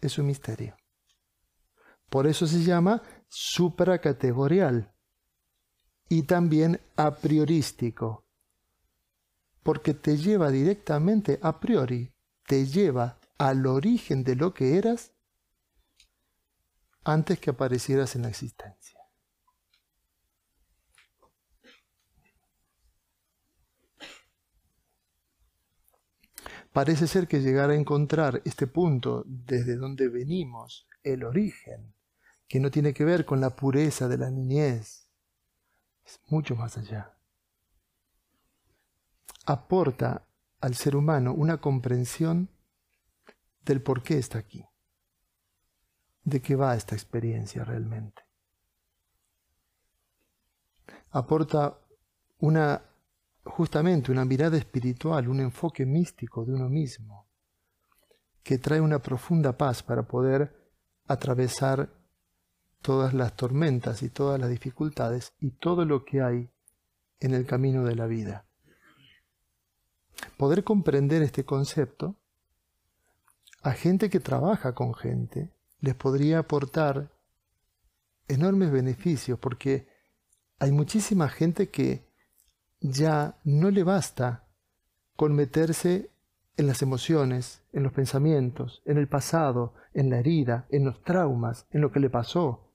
Es 0.00 0.18
un 0.18 0.26
misterio. 0.26 0.76
Por 2.10 2.26
eso 2.26 2.46
se 2.46 2.62
llama 2.62 3.02
supracategorial 3.28 4.92
y 6.08 6.24
también 6.24 6.80
a 6.96 7.16
priorístico, 7.16 8.25
porque 9.66 9.94
te 9.94 10.16
lleva 10.16 10.52
directamente 10.52 11.40
a 11.42 11.58
priori, 11.58 12.14
te 12.46 12.66
lleva 12.66 13.18
al 13.36 13.66
origen 13.66 14.22
de 14.22 14.36
lo 14.36 14.54
que 14.54 14.78
eras 14.78 15.10
antes 17.02 17.40
que 17.40 17.50
aparecieras 17.50 18.14
en 18.14 18.22
la 18.22 18.28
existencia. 18.28 19.00
Parece 26.72 27.08
ser 27.08 27.26
que 27.26 27.40
llegar 27.40 27.70
a 27.70 27.74
encontrar 27.74 28.42
este 28.44 28.68
punto 28.68 29.24
desde 29.26 29.74
donde 29.74 30.08
venimos, 30.08 30.86
el 31.02 31.24
origen, 31.24 31.92
que 32.46 32.60
no 32.60 32.70
tiene 32.70 32.94
que 32.94 33.04
ver 33.04 33.24
con 33.24 33.40
la 33.40 33.56
pureza 33.56 34.06
de 34.06 34.18
la 34.18 34.30
niñez, 34.30 35.08
es 36.04 36.20
mucho 36.28 36.54
más 36.54 36.78
allá. 36.78 37.15
Aporta 39.46 40.26
al 40.60 40.74
ser 40.74 40.96
humano 40.96 41.32
una 41.32 41.60
comprensión 41.60 42.50
del 43.64 43.82
por 43.82 44.02
qué 44.02 44.18
está 44.18 44.38
aquí, 44.38 44.64
de 46.24 46.42
qué 46.42 46.56
va 46.56 46.74
esta 46.74 46.94
experiencia 46.94 47.64
realmente. 47.64 48.22
Aporta 51.10 51.78
una 52.38 52.82
justamente 53.46 54.12
una 54.12 54.24
mirada 54.24 54.56
espiritual, 54.56 55.28
un 55.28 55.40
enfoque 55.40 55.86
místico 55.86 56.44
de 56.44 56.54
uno 56.54 56.68
mismo, 56.68 57.26
que 58.42 58.58
trae 58.58 58.80
una 58.80 59.00
profunda 59.00 59.56
paz 59.56 59.82
para 59.82 60.06
poder 60.06 60.70
atravesar 61.06 61.90
todas 62.82 63.14
las 63.14 63.34
tormentas 63.34 64.02
y 64.02 64.10
todas 64.10 64.40
las 64.40 64.50
dificultades 64.50 65.32
y 65.40 65.52
todo 65.52 65.84
lo 65.84 66.04
que 66.04 66.22
hay 66.22 66.50
en 67.20 67.34
el 67.34 67.46
camino 67.46 67.84
de 67.84 67.96
la 67.96 68.06
vida. 68.06 68.45
Poder 70.36 70.64
comprender 70.64 71.22
este 71.22 71.44
concepto 71.44 72.16
a 73.62 73.72
gente 73.72 74.10
que 74.10 74.20
trabaja 74.20 74.74
con 74.74 74.94
gente 74.94 75.50
les 75.80 75.94
podría 75.94 76.38
aportar 76.38 77.10
enormes 78.28 78.70
beneficios 78.70 79.38
porque 79.38 79.88
hay 80.58 80.72
muchísima 80.72 81.28
gente 81.28 81.68
que 81.70 82.06
ya 82.80 83.38
no 83.44 83.70
le 83.70 83.82
basta 83.82 84.44
con 85.16 85.34
meterse 85.34 86.10
en 86.56 86.66
las 86.66 86.82
emociones, 86.82 87.62
en 87.72 87.82
los 87.82 87.92
pensamientos, 87.92 88.82
en 88.84 88.98
el 88.98 89.08
pasado, 89.08 89.74
en 89.92 90.10
la 90.10 90.18
herida, 90.18 90.66
en 90.70 90.84
los 90.84 91.02
traumas, 91.02 91.66
en 91.70 91.80
lo 91.80 91.92
que 91.92 92.00
le 92.00 92.08
pasó. 92.08 92.72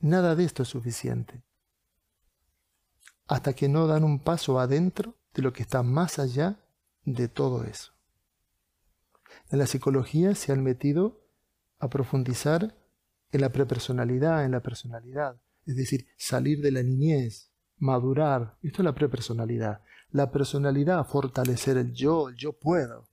Nada 0.00 0.36
de 0.36 0.44
esto 0.44 0.62
es 0.62 0.68
suficiente. 0.68 1.42
Hasta 3.28 3.52
que 3.52 3.68
no 3.68 3.86
dan 3.86 4.02
un 4.02 4.18
paso 4.18 4.58
adentro 4.58 5.14
de 5.34 5.42
lo 5.42 5.52
que 5.52 5.62
está 5.62 5.82
más 5.82 6.18
allá 6.18 6.58
de 7.04 7.28
todo 7.28 7.64
eso. 7.64 7.92
En 9.50 9.58
la 9.58 9.66
psicología 9.66 10.34
se 10.34 10.52
han 10.52 10.62
metido 10.62 11.20
a 11.78 11.88
profundizar 11.88 12.74
en 13.30 13.40
la 13.40 13.50
prepersonalidad, 13.50 14.44
en 14.44 14.52
la 14.52 14.60
personalidad, 14.60 15.40
es 15.66 15.76
decir, 15.76 16.06
salir 16.16 16.62
de 16.62 16.72
la 16.72 16.82
niñez, 16.82 17.50
madurar. 17.76 18.56
Esto 18.62 18.82
es 18.82 18.84
la 18.84 18.94
prepersonalidad. 18.94 19.82
La 20.10 20.30
personalidad, 20.30 21.06
fortalecer 21.06 21.76
el 21.76 21.92
yo, 21.92 22.30
el 22.30 22.36
yo 22.36 22.54
puedo. 22.54 23.08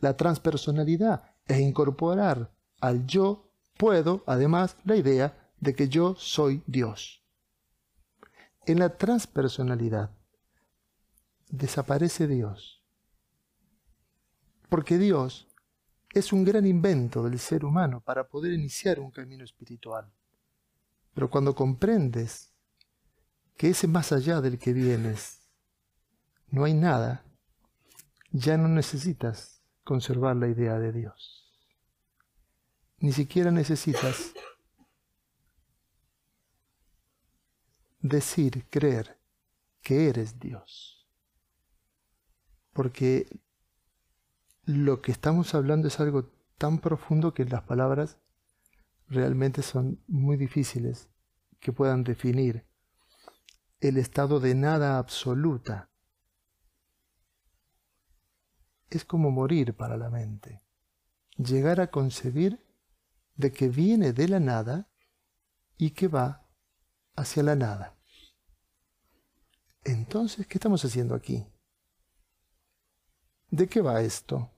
La 0.00 0.16
transpersonalidad 0.16 1.22
es 1.46 1.60
incorporar 1.60 2.52
al 2.80 3.06
yo 3.06 3.50
puedo, 3.76 4.22
además, 4.26 4.76
la 4.84 4.96
idea 4.96 5.50
de 5.60 5.74
que 5.74 5.88
yo 5.88 6.14
soy 6.16 6.62
Dios. 6.66 7.17
En 8.66 8.78
la 8.78 8.96
transpersonalidad 8.96 10.10
desaparece 11.48 12.26
Dios. 12.26 12.84
Porque 14.68 14.98
Dios 14.98 15.48
es 16.12 16.32
un 16.32 16.44
gran 16.44 16.66
invento 16.66 17.22
del 17.22 17.38
ser 17.38 17.64
humano 17.64 18.00
para 18.00 18.28
poder 18.28 18.52
iniciar 18.52 19.00
un 19.00 19.10
camino 19.10 19.44
espiritual. 19.44 20.12
Pero 21.14 21.30
cuando 21.30 21.54
comprendes 21.54 22.52
que 23.56 23.70
ese 23.70 23.88
más 23.88 24.12
allá 24.12 24.40
del 24.40 24.58
que 24.58 24.72
vienes 24.72 25.48
no 26.50 26.64
hay 26.64 26.74
nada, 26.74 27.24
ya 28.30 28.56
no 28.56 28.68
necesitas 28.68 29.62
conservar 29.84 30.36
la 30.36 30.48
idea 30.48 30.78
de 30.78 30.92
Dios. 30.92 31.50
Ni 32.98 33.12
siquiera 33.12 33.50
necesitas 33.50 34.32
decir, 38.08 38.66
creer 38.70 39.18
que 39.82 40.08
eres 40.08 40.38
Dios. 40.38 41.06
Porque 42.72 43.26
lo 44.64 45.00
que 45.00 45.12
estamos 45.12 45.54
hablando 45.54 45.88
es 45.88 45.98
algo 46.00 46.30
tan 46.58 46.78
profundo 46.78 47.32
que 47.32 47.44
las 47.44 47.62
palabras 47.62 48.18
realmente 49.08 49.62
son 49.62 50.02
muy 50.06 50.36
difíciles 50.36 51.08
que 51.60 51.72
puedan 51.72 52.04
definir 52.04 52.66
el 53.80 53.96
estado 53.96 54.40
de 54.40 54.54
nada 54.54 54.98
absoluta. 54.98 55.90
Es 58.90 59.04
como 59.04 59.30
morir 59.30 59.74
para 59.74 59.96
la 59.96 60.10
mente. 60.10 60.62
Llegar 61.36 61.80
a 61.80 61.90
concebir 61.90 62.64
de 63.36 63.52
que 63.52 63.68
viene 63.68 64.12
de 64.12 64.28
la 64.28 64.40
nada 64.40 64.88
y 65.76 65.90
que 65.90 66.08
va 66.08 66.48
hacia 67.14 67.42
la 67.42 67.54
nada. 67.54 67.97
Entonces, 69.88 70.46
¿qué 70.46 70.58
estamos 70.58 70.84
haciendo 70.84 71.14
aquí? 71.14 71.46
¿De 73.50 73.66
qué 73.66 73.80
va 73.80 74.02
esto? 74.02 74.50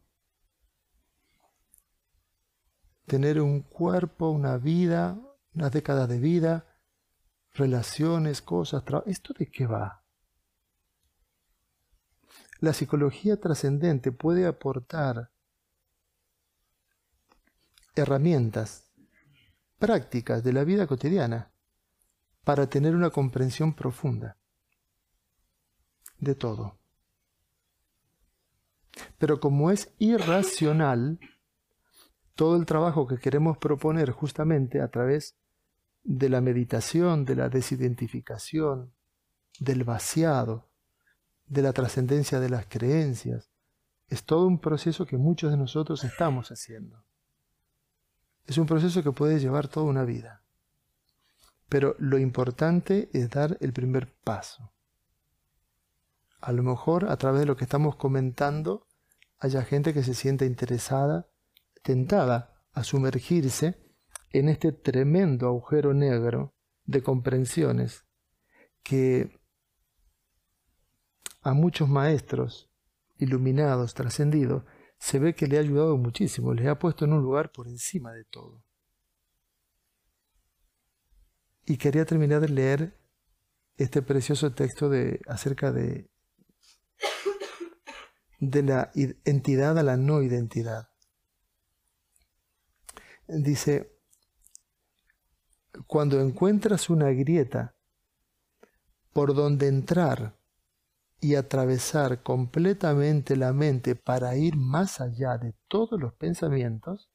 tener 3.10 3.40
un 3.40 3.62
cuerpo, 3.62 4.30
una 4.30 4.56
vida, 4.56 5.18
unas 5.52 5.72
décadas 5.72 6.08
de 6.08 6.20
vida, 6.20 6.78
relaciones, 7.54 8.40
cosas, 8.40 8.84
¿Esto 9.06 9.34
de 9.34 9.50
qué 9.50 9.66
va? 9.66 10.04
La 12.60 12.72
psicología 12.72 13.40
trascendente 13.40 14.12
puede 14.12 14.46
aportar 14.46 15.32
herramientas 17.96 18.92
prácticas 19.80 20.44
de 20.44 20.52
la 20.52 20.62
vida 20.62 20.86
cotidiana 20.86 21.52
para 22.44 22.68
tener 22.68 22.94
una 22.94 23.10
comprensión 23.10 23.74
profunda 23.74 24.39
de 26.20 26.34
todo. 26.34 26.78
Pero 29.18 29.40
como 29.40 29.70
es 29.70 29.92
irracional, 29.98 31.18
todo 32.34 32.56
el 32.56 32.66
trabajo 32.66 33.06
que 33.06 33.18
queremos 33.18 33.58
proponer 33.58 34.10
justamente 34.10 34.80
a 34.80 34.88
través 34.88 35.36
de 36.04 36.28
la 36.28 36.40
meditación, 36.40 37.24
de 37.24 37.36
la 37.36 37.48
desidentificación, 37.48 38.92
del 39.58 39.84
vaciado, 39.84 40.68
de 41.46 41.62
la 41.62 41.72
trascendencia 41.72 42.40
de 42.40 42.48
las 42.48 42.66
creencias, 42.66 43.50
es 44.08 44.24
todo 44.24 44.46
un 44.46 44.58
proceso 44.58 45.06
que 45.06 45.18
muchos 45.18 45.50
de 45.50 45.56
nosotros 45.56 46.02
estamos 46.04 46.50
haciendo. 46.50 47.04
Es 48.46 48.58
un 48.58 48.66
proceso 48.66 49.02
que 49.02 49.12
puede 49.12 49.38
llevar 49.38 49.68
toda 49.68 49.86
una 49.86 50.04
vida. 50.04 50.42
Pero 51.68 51.94
lo 51.98 52.18
importante 52.18 53.08
es 53.12 53.30
dar 53.30 53.56
el 53.60 53.72
primer 53.72 54.12
paso. 54.24 54.72
A 56.40 56.52
lo 56.52 56.62
mejor 56.62 57.10
a 57.10 57.16
través 57.16 57.40
de 57.40 57.46
lo 57.46 57.56
que 57.56 57.64
estamos 57.64 57.96
comentando 57.96 58.86
haya 59.38 59.62
gente 59.62 59.94
que 59.94 60.02
se 60.02 60.14
sienta 60.14 60.44
interesada, 60.44 61.28
tentada 61.82 62.62
a 62.72 62.84
sumergirse 62.84 63.78
en 64.30 64.48
este 64.48 64.72
tremendo 64.72 65.48
agujero 65.48 65.94
negro 65.94 66.54
de 66.84 67.02
comprensiones 67.02 68.04
que 68.82 69.40
a 71.42 71.52
muchos 71.52 71.88
maestros 71.88 72.70
iluminados, 73.18 73.94
trascendidos, 73.94 74.64
se 74.98 75.18
ve 75.18 75.34
que 75.34 75.46
le 75.46 75.56
ha 75.56 75.60
ayudado 75.60 75.96
muchísimo, 75.96 76.52
le 76.54 76.68
ha 76.68 76.78
puesto 76.78 77.04
en 77.04 77.12
un 77.12 77.22
lugar 77.22 77.52
por 77.52 77.66
encima 77.68 78.12
de 78.12 78.24
todo. 78.24 78.62
Y 81.64 81.76
quería 81.76 82.04
terminar 82.04 82.40
de 82.40 82.48
leer 82.48 83.00
este 83.76 84.02
precioso 84.02 84.52
texto 84.52 84.90
de, 84.90 85.20
acerca 85.26 85.72
de, 85.72 86.09
de 88.40 88.62
la 88.62 88.90
entidad 89.24 89.78
a 89.78 89.82
la 89.82 89.96
no 89.96 90.22
identidad. 90.22 90.88
Dice, 93.28 93.96
cuando 95.86 96.20
encuentras 96.20 96.90
una 96.90 97.10
grieta 97.10 97.76
por 99.12 99.34
donde 99.34 99.68
entrar 99.68 100.36
y 101.20 101.34
atravesar 101.34 102.22
completamente 102.22 103.36
la 103.36 103.52
mente 103.52 103.94
para 103.94 104.36
ir 104.36 104.56
más 104.56 105.00
allá 105.00 105.36
de 105.36 105.54
todos 105.68 106.00
los 106.00 106.14
pensamientos, 106.14 107.10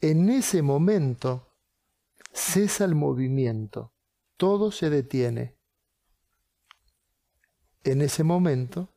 en 0.00 0.28
ese 0.30 0.62
momento 0.62 1.52
cesa 2.32 2.84
el 2.84 2.94
movimiento, 2.94 3.92
todo 4.36 4.70
se 4.70 4.88
detiene. 4.88 5.56
En 7.82 8.02
ese 8.02 8.22
momento 8.22 8.95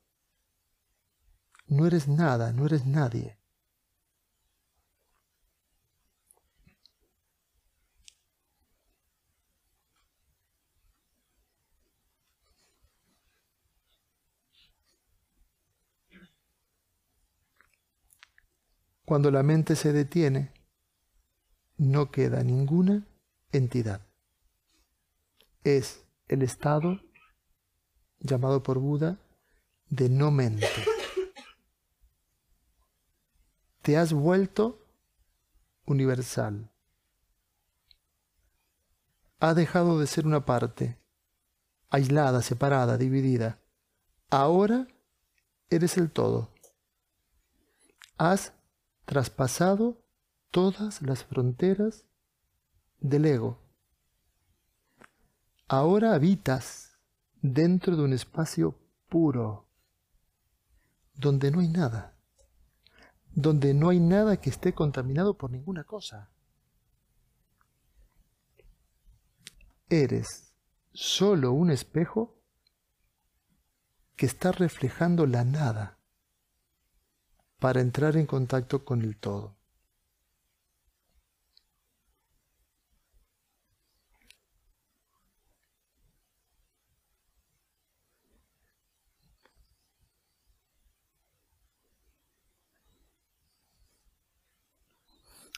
no 1.69 1.85
eres 1.85 2.07
nada, 2.07 2.51
no 2.51 2.65
eres 2.65 2.85
nadie. 2.85 3.37
Cuando 19.05 19.31
la 19.31 19.41
mente 19.41 19.75
se 19.75 19.91
detiene, 19.91 20.53
no 21.77 22.11
queda 22.11 22.43
ninguna 22.43 23.07
entidad. 23.51 24.05
Es 25.63 26.05
el 26.27 26.43
estado 26.43 27.01
llamado 28.19 28.61
por 28.61 28.77
Buda 28.77 29.17
de 29.89 30.09
no 30.09 30.29
mente. 30.29 30.67
Te 33.81 33.97
has 33.97 34.13
vuelto 34.13 34.85
universal. 35.85 36.69
Ha 39.39 39.53
dejado 39.53 39.99
de 39.99 40.07
ser 40.07 40.27
una 40.27 40.45
parte, 40.45 40.99
aislada, 41.89 42.41
separada, 42.41 42.97
dividida. 42.97 43.59
Ahora 44.29 44.87
eres 45.69 45.97
el 45.97 46.11
todo. 46.11 46.49
Has 48.17 48.53
traspasado 49.05 49.97
todas 50.51 51.01
las 51.01 51.23
fronteras 51.23 52.05
del 52.99 53.25
ego. 53.25 53.59
Ahora 55.67 56.13
habitas 56.13 56.97
dentro 57.41 57.95
de 57.95 58.03
un 58.03 58.11
espacio 58.11 58.75
puro, 59.07 59.67
donde 61.13 61.49
no 61.51 61.61
hay 61.61 61.69
nada, 61.69 62.18
donde 63.33 63.73
no 63.73 63.89
hay 63.89 63.99
nada 63.99 64.37
que 64.37 64.49
esté 64.49 64.73
contaminado 64.73 65.37
por 65.37 65.51
ninguna 65.51 65.83
cosa. 65.83 66.29
Eres 69.89 70.53
solo 70.93 71.51
un 71.51 71.71
espejo 71.71 72.35
que 74.15 74.25
está 74.25 74.51
reflejando 74.51 75.25
la 75.25 75.43
nada 75.45 75.97
para 77.59 77.81
entrar 77.81 78.17
en 78.17 78.25
contacto 78.25 78.83
con 78.85 79.01
el 79.01 79.17
todo. 79.17 79.58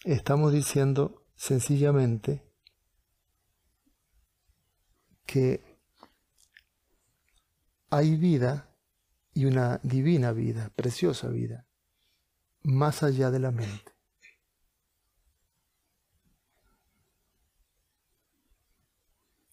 Estamos 0.03 0.51
diciendo 0.51 1.27
sencillamente 1.35 2.43
que 5.27 5.63
hay 7.91 8.15
vida 8.15 8.75
y 9.35 9.45
una 9.45 9.79
divina 9.83 10.31
vida, 10.31 10.71
preciosa 10.75 11.27
vida, 11.27 11.67
más 12.63 13.03
allá 13.03 13.29
de 13.29 13.39
la 13.39 13.51
mente. 13.51 13.91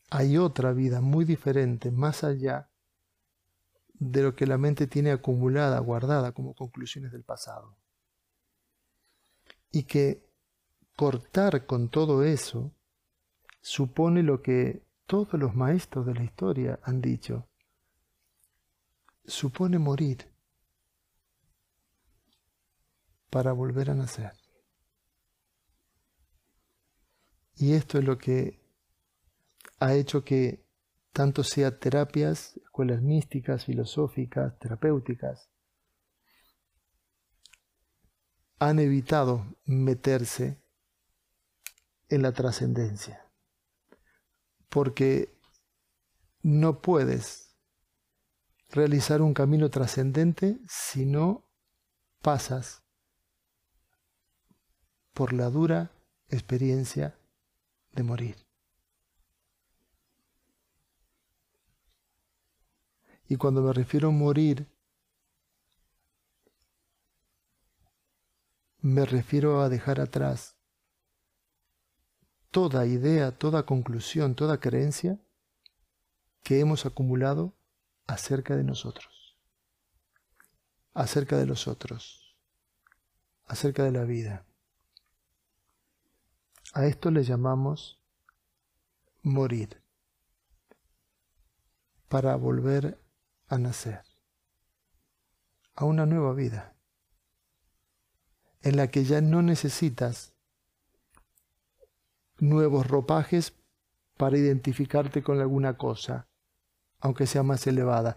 Hay 0.08 0.38
otra 0.38 0.72
vida 0.72 1.02
muy 1.02 1.26
diferente, 1.26 1.90
más 1.90 2.24
allá 2.24 2.70
de 3.92 4.22
lo 4.22 4.34
que 4.34 4.46
la 4.46 4.56
mente 4.56 4.86
tiene 4.86 5.10
acumulada, 5.10 5.78
guardada 5.80 6.32
como 6.32 6.54
conclusiones 6.54 7.12
del 7.12 7.24
pasado. 7.24 7.76
Y 9.70 9.82
que 9.82 10.27
cortar 10.98 11.64
con 11.64 11.90
todo 11.90 12.24
eso 12.24 12.74
supone 13.60 14.24
lo 14.24 14.42
que 14.42 14.82
todos 15.06 15.34
los 15.34 15.54
maestros 15.54 16.04
de 16.04 16.14
la 16.14 16.24
historia 16.24 16.80
han 16.82 17.00
dicho. 17.00 17.48
Supone 19.24 19.78
morir 19.78 20.28
para 23.30 23.52
volver 23.52 23.90
a 23.90 23.94
nacer. 23.94 24.32
Y 27.54 27.74
esto 27.74 27.98
es 27.98 28.04
lo 28.04 28.18
que 28.18 28.58
ha 29.78 29.94
hecho 29.94 30.24
que 30.24 30.66
tanto 31.12 31.44
sea 31.44 31.78
terapias, 31.78 32.56
escuelas 32.56 33.02
místicas, 33.02 33.66
filosóficas, 33.66 34.58
terapéuticas, 34.58 35.48
han 38.58 38.80
evitado 38.80 39.46
meterse 39.64 40.60
en 42.08 42.22
la 42.22 42.32
trascendencia. 42.32 43.30
Porque 44.68 45.38
no 46.42 46.80
puedes 46.80 47.56
realizar 48.70 49.22
un 49.22 49.34
camino 49.34 49.70
trascendente 49.70 50.58
si 50.68 51.06
no 51.06 51.48
pasas 52.20 52.82
por 55.12 55.32
la 55.32 55.50
dura 55.50 55.90
experiencia 56.28 57.18
de 57.92 58.02
morir. 58.02 58.36
Y 63.28 63.36
cuando 63.36 63.62
me 63.62 63.72
refiero 63.72 64.08
a 64.08 64.12
morir, 64.12 64.66
me 68.80 69.04
refiero 69.04 69.60
a 69.60 69.68
dejar 69.68 70.00
atrás 70.00 70.57
toda 72.50 72.86
idea, 72.86 73.36
toda 73.36 73.64
conclusión, 73.64 74.34
toda 74.34 74.60
creencia 74.60 75.18
que 76.42 76.60
hemos 76.60 76.86
acumulado 76.86 77.54
acerca 78.06 78.56
de 78.56 78.64
nosotros, 78.64 79.36
acerca 80.94 81.36
de 81.36 81.46
los 81.46 81.68
otros, 81.68 82.34
acerca 83.46 83.84
de 83.84 83.92
la 83.92 84.04
vida. 84.04 84.44
A 86.74 86.86
esto 86.86 87.10
le 87.10 87.24
llamamos 87.24 87.98
morir 89.22 89.82
para 92.08 92.36
volver 92.36 92.98
a 93.48 93.58
nacer 93.58 94.02
a 95.74 95.84
una 95.84 96.06
nueva 96.06 96.32
vida 96.34 96.74
en 98.62 98.76
la 98.76 98.88
que 98.88 99.04
ya 99.04 99.20
no 99.20 99.42
necesitas 99.42 100.32
nuevos 102.38 102.86
ropajes 102.86 103.54
para 104.16 104.36
identificarte 104.36 105.22
con 105.22 105.40
alguna 105.40 105.76
cosa, 105.76 106.28
aunque 107.00 107.26
sea 107.26 107.42
más 107.42 107.66
elevada. 107.66 108.16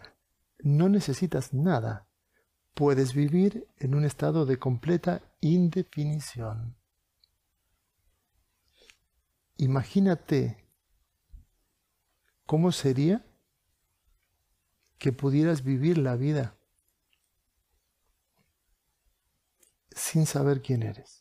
No 0.59 0.89
necesitas 0.89 1.53
nada. 1.53 2.07
Puedes 2.73 3.13
vivir 3.13 3.67
en 3.77 3.95
un 3.95 4.05
estado 4.05 4.45
de 4.45 4.57
completa 4.57 5.21
indefinición. 5.41 6.77
Imagínate 9.57 10.67
cómo 12.45 12.71
sería 12.71 13.25
que 14.97 15.11
pudieras 15.11 15.63
vivir 15.63 15.97
la 15.97 16.15
vida 16.15 16.57
sin 19.91 20.25
saber 20.25 20.61
quién 20.61 20.83
eres. 20.83 21.20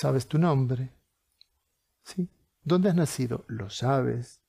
¿Sabes 0.00 0.28
tu 0.28 0.38
nombre? 0.38 0.92
¿Sí? 2.04 2.28
¿Dónde 2.62 2.88
has 2.88 2.94
nacido? 2.94 3.44
Lo 3.48 3.68
sabes. 3.68 4.40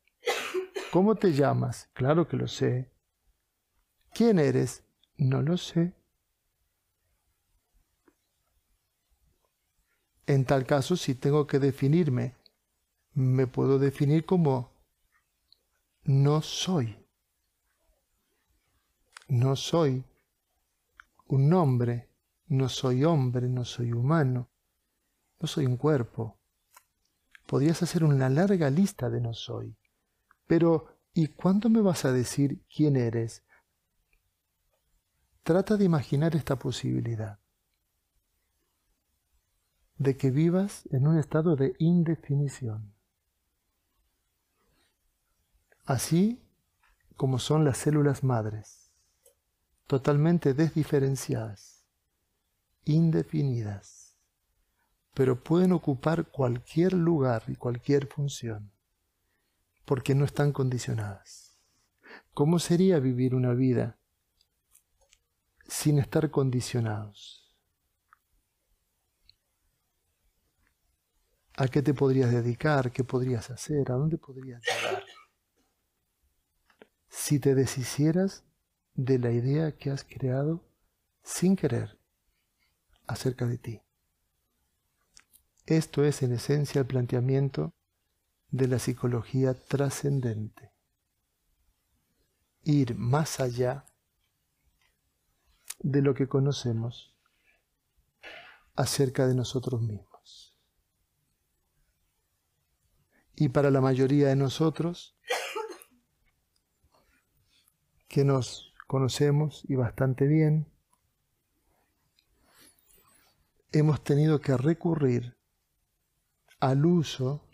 ¿Cómo 0.92 1.16
te 1.16 1.34
llamas? 1.34 1.90
Claro 1.94 2.28
que 2.28 2.38
lo 2.38 2.48
sé. 2.48 2.92
¿Quién 4.14 4.38
eres? 4.38 4.84
No 5.18 5.42
lo 5.42 5.58
sé. 5.58 5.96
En 10.28 10.46
tal 10.46 10.68
caso, 10.68 10.96
si 10.96 11.16
tengo 11.16 11.48
que 11.48 11.58
definirme, 11.58 12.36
me 13.16 13.48
puedo 13.48 13.80
definir 13.80 14.28
como 14.28 14.72
no 16.04 16.44
soy. 16.44 16.96
No 19.28 19.56
soy 19.56 20.04
un 21.26 21.50
nombre, 21.50 22.08
no 22.46 22.70
soy 22.70 23.04
hombre, 23.04 23.50
no 23.50 23.66
soy 23.66 23.94
humano, 23.94 24.48
no 25.40 25.48
soy 25.48 25.66
un 25.66 25.78
cuerpo. 25.78 26.38
Podrías 27.46 27.82
hacer 27.82 28.04
una 28.04 28.30
larga 28.30 28.70
lista 28.70 29.10
de 29.10 29.22
no 29.22 29.34
soy. 29.34 29.76
Pero, 30.48 30.98
¿y 31.14 31.28
cuándo 31.28 31.70
me 31.70 31.82
vas 31.82 32.06
a 32.06 32.12
decir 32.12 32.62
quién 32.74 32.96
eres? 32.96 33.44
Trata 35.44 35.78
de 35.78 35.86
imaginar 35.86 36.36
esta 36.36 36.58
posibilidad 36.58 37.40
de 40.00 40.16
que 40.16 40.32
vivas 40.32 40.84
en 40.92 41.08
un 41.08 41.20
estado 41.20 41.56
de 41.56 41.76
indefinición. 41.78 42.94
Así 45.86 46.42
como 47.18 47.38
son 47.38 47.66
las 47.66 47.78
células 47.80 48.24
madres, 48.24 48.92
totalmente 49.88 50.54
desdiferenciadas, 50.54 51.84
indefinidas, 52.86 53.99
pero 55.20 55.44
pueden 55.44 55.74
ocupar 55.74 56.32
cualquier 56.32 56.94
lugar 56.94 57.44
y 57.48 57.58
cualquier 57.58 58.08
función, 58.08 58.72
porque 59.84 60.16
no 60.16 60.24
están 60.24 60.54
condicionadas. 60.54 61.60
¿Cómo 62.34 62.58
sería 62.58 63.00
vivir 63.00 63.36
una 63.36 63.54
vida 63.54 64.00
sin 65.68 66.00
estar 66.00 66.32
condicionados? 66.32 67.54
¿A 71.58 71.68
qué 71.68 71.82
te 71.82 71.94
podrías 71.94 72.32
dedicar? 72.32 72.90
¿Qué 72.90 73.04
podrías 73.04 73.50
hacer? 73.50 73.92
¿A 73.92 73.96
dónde 73.96 74.18
podrías 74.18 74.64
llegar? 74.64 75.04
Si 77.10 77.42
te 77.42 77.56
deshicieras 77.56 78.46
de 78.94 79.20
la 79.20 79.32
idea 79.32 79.76
que 79.76 79.92
has 79.92 80.06
creado 80.06 80.64
sin 81.24 81.58
querer 81.58 82.00
acerca 83.06 83.46
de 83.46 83.58
ti. 83.58 83.82
Esto 85.70 86.04
es 86.04 86.24
en 86.24 86.34
esencia 86.34 86.82
el 86.82 86.88
planteamiento 86.88 87.76
de 88.50 88.68
la 88.68 88.80
psicología 88.80 89.54
trascendente. 89.54 90.74
Ir 92.64 92.96
más 92.96 93.40
allá 93.40 93.86
de 95.78 96.02
lo 96.02 96.16
que 96.16 96.28
conocemos 96.28 97.16
acerca 98.76 99.28
de 99.28 99.36
nosotros 99.36 99.80
mismos. 99.84 100.58
Y 103.36 103.50
para 103.50 103.70
la 103.70 103.80
mayoría 103.80 104.30
de 104.30 104.36
nosotros, 104.36 105.20
que 108.08 108.26
nos 108.26 108.74
conocemos 108.88 109.64
y 109.66 109.76
bastante 109.76 110.26
bien, 110.26 110.66
hemos 113.72 114.04
tenido 114.04 114.42
que 114.42 114.58
recurrir 114.58 115.39
al 116.60 116.86
uso 116.86 117.46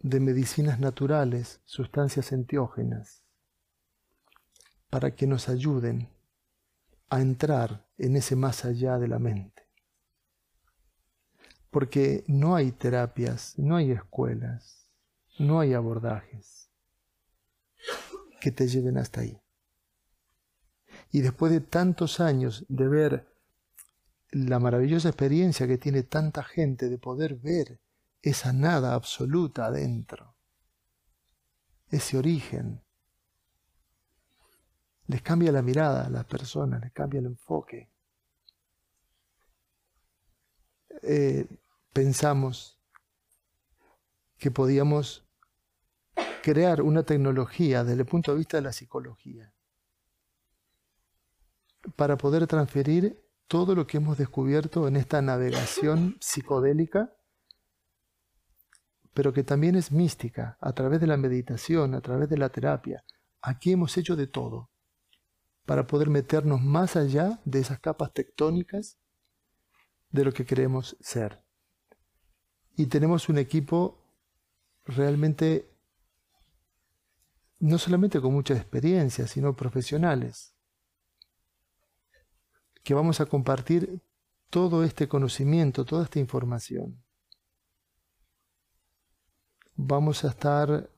de 0.00 0.20
medicinas 0.20 0.78
naturales, 0.78 1.60
sustancias 1.64 2.32
enteógenas, 2.32 3.24
para 4.90 5.14
que 5.14 5.26
nos 5.26 5.48
ayuden 5.48 6.08
a 7.10 7.20
entrar 7.20 7.86
en 7.98 8.16
ese 8.16 8.36
más 8.36 8.64
allá 8.64 8.98
de 8.98 9.08
la 9.08 9.18
mente 9.18 9.66
porque 11.76 12.24
no 12.26 12.56
hay 12.56 12.72
terapias, 12.72 13.58
no 13.58 13.76
hay 13.76 13.90
escuelas, 13.90 14.90
no 15.38 15.60
hay 15.60 15.74
abordajes 15.74 16.70
que 18.40 18.50
te 18.50 18.66
lleven 18.66 18.96
hasta 18.96 19.20
ahí. 19.20 19.38
Y 21.10 21.20
después 21.20 21.52
de 21.52 21.60
tantos 21.60 22.18
años 22.18 22.64
de 22.70 22.88
ver 22.88 23.35
la 24.30 24.58
maravillosa 24.58 25.08
experiencia 25.08 25.66
que 25.66 25.78
tiene 25.78 26.02
tanta 26.02 26.42
gente 26.42 26.88
de 26.88 26.98
poder 26.98 27.36
ver 27.36 27.80
esa 28.22 28.52
nada 28.52 28.94
absoluta 28.94 29.66
adentro, 29.66 30.34
ese 31.88 32.18
origen, 32.18 32.82
les 35.06 35.22
cambia 35.22 35.52
la 35.52 35.62
mirada 35.62 36.06
a 36.06 36.10
las 36.10 36.24
personas, 36.24 36.80
les 36.80 36.92
cambia 36.92 37.20
el 37.20 37.26
enfoque. 37.26 37.88
Eh, 41.02 41.46
pensamos 41.92 42.80
que 44.38 44.50
podíamos 44.50 45.24
crear 46.42 46.82
una 46.82 47.04
tecnología 47.04 47.84
desde 47.84 48.00
el 48.00 48.06
punto 48.06 48.32
de 48.32 48.38
vista 48.38 48.56
de 48.56 48.62
la 48.62 48.72
psicología 48.72 49.52
para 51.94 52.16
poder 52.16 52.46
transferir 52.46 53.25
todo 53.46 53.74
lo 53.74 53.86
que 53.86 53.98
hemos 53.98 54.18
descubierto 54.18 54.88
en 54.88 54.96
esta 54.96 55.22
navegación 55.22 56.16
psicodélica, 56.20 57.12
pero 59.14 59.32
que 59.32 59.44
también 59.44 59.76
es 59.76 59.92
mística, 59.92 60.58
a 60.60 60.72
través 60.72 61.00
de 61.00 61.06
la 61.06 61.16
meditación, 61.16 61.94
a 61.94 62.00
través 62.00 62.28
de 62.28 62.38
la 62.38 62.50
terapia. 62.50 63.04
Aquí 63.40 63.72
hemos 63.72 63.96
hecho 63.96 64.16
de 64.16 64.26
todo 64.26 64.70
para 65.64 65.86
poder 65.86 66.10
meternos 66.10 66.60
más 66.60 66.96
allá 66.96 67.40
de 67.44 67.60
esas 67.60 67.80
capas 67.80 68.12
tectónicas 68.12 68.98
de 70.10 70.24
lo 70.24 70.32
que 70.32 70.44
queremos 70.44 70.96
ser 71.00 71.46
y 72.76 72.86
tenemos 72.86 73.28
un 73.28 73.38
equipo 73.38 74.04
realmente 74.84 75.72
no 77.58 77.78
solamente 77.78 78.20
con 78.20 78.34
mucha 78.34 78.54
experiencia, 78.54 79.26
sino 79.26 79.56
profesionales, 79.56 80.54
que 82.86 82.94
vamos 82.94 83.20
a 83.20 83.26
compartir 83.26 84.00
todo 84.48 84.84
este 84.84 85.08
conocimiento, 85.08 85.84
toda 85.84 86.04
esta 86.04 86.20
información. 86.20 87.02
Vamos 89.74 90.24
a 90.24 90.28
estar 90.28 90.88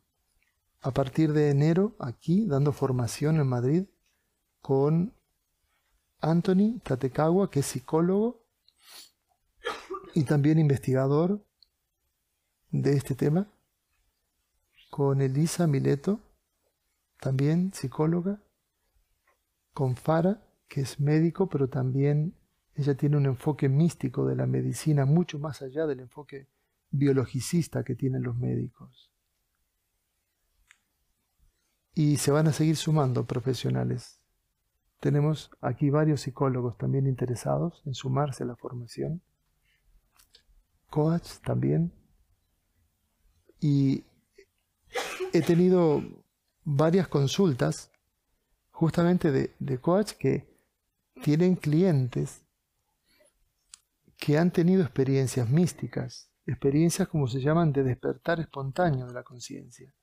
a 0.83 0.91
partir 0.91 1.33
de 1.33 1.49
enero 1.49 1.97
aquí 1.99 2.45
dando 2.45 2.73
formación 2.73 3.41
en 3.41 3.47
Madrid 3.47 3.85
con 4.61 5.15
Anthony 6.21 6.79
Tatekawa, 6.83 7.51
que 7.51 7.61
es 7.61 7.67
psicólogo 7.67 8.45
y 10.15 10.25
también 10.25 10.59
investigador 10.59 11.43
de 12.69 12.99
este 12.99 13.15
tema 13.15 13.51
con 14.91 15.23
Elisa 15.23 15.67
Mileto, 15.67 16.21
también 17.19 17.73
psicóloga, 17.73 18.43
con 19.73 19.97
Fara, 19.97 20.43
que 20.69 20.83
es 20.83 21.01
médico, 21.01 21.49
pero 21.49 21.69
también 21.69 22.35
ella 22.75 22.95
tiene 22.95 23.17
un 23.17 23.27
enfoque 23.27 23.69
místico 23.69 24.27
de 24.27 24.37
la 24.37 24.47
medicina 24.47 25.05
mucho 25.05 25.39
más 25.39 25.63
allá 25.63 25.87
del 25.87 26.01
enfoque 26.01 26.47
biologicista 26.91 27.83
que 27.83 27.95
tienen 27.95 28.23
los 28.23 28.37
médicos. 28.37 29.11
Y 31.95 32.19
se 32.19 32.31
van 32.31 32.47
a 32.47 32.53
seguir 32.53 32.77
sumando 32.77 33.27
profesionales. 33.27 34.21
Tenemos 35.01 35.51
aquí 35.61 35.91
varios 35.91 36.21
psicólogos 36.21 36.77
también 36.77 37.07
interesados 37.07 37.83
en 37.87 37.95
sumarse 37.95 38.45
a 38.45 38.47
la 38.47 38.57
formación. 38.57 39.23
Coach 40.91 41.39
también. 41.45 41.93
Y 43.61 44.05
he 45.33 45.43
tenido 45.43 46.03
varias 46.65 47.09
consultas 47.09 47.91
justamente 48.71 49.33
de, 49.33 49.53
de 49.59 49.79
coach 49.79 50.13
que 50.13 50.58
tienen 51.23 51.57
clientes 51.57 52.45
que 54.17 54.37
han 54.37 54.51
tenido 54.51 54.83
experiencias 54.83 55.49
místicas, 55.49 56.31
experiencias 56.47 57.09
como 57.09 57.29
se 57.29 57.41
llaman 57.41 57.73
de 57.73 57.85
despertar 57.85 58.41
espontáneo 58.41 59.07
de 59.07 59.15
la 59.15 59.23
conciencia, 59.23 59.95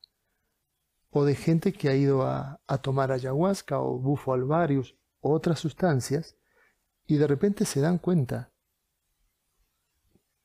o 1.10 1.26
de 1.26 1.36
gente 1.36 1.74
que 1.74 1.90
ha 1.90 1.96
ido 1.96 2.24
a, 2.24 2.60
tomar 2.82 3.12
ayahuasca 3.12 3.80
o 3.80 4.00
bufo 4.00 4.34
alvarius 4.34 4.98
o 5.22 5.34
otras 5.34 5.60
sustancias 5.60 6.36
y 7.08 7.18
de 7.18 7.28
repente 7.28 7.66
se 7.66 7.82
dan 7.82 7.98
cuenta 7.98 8.52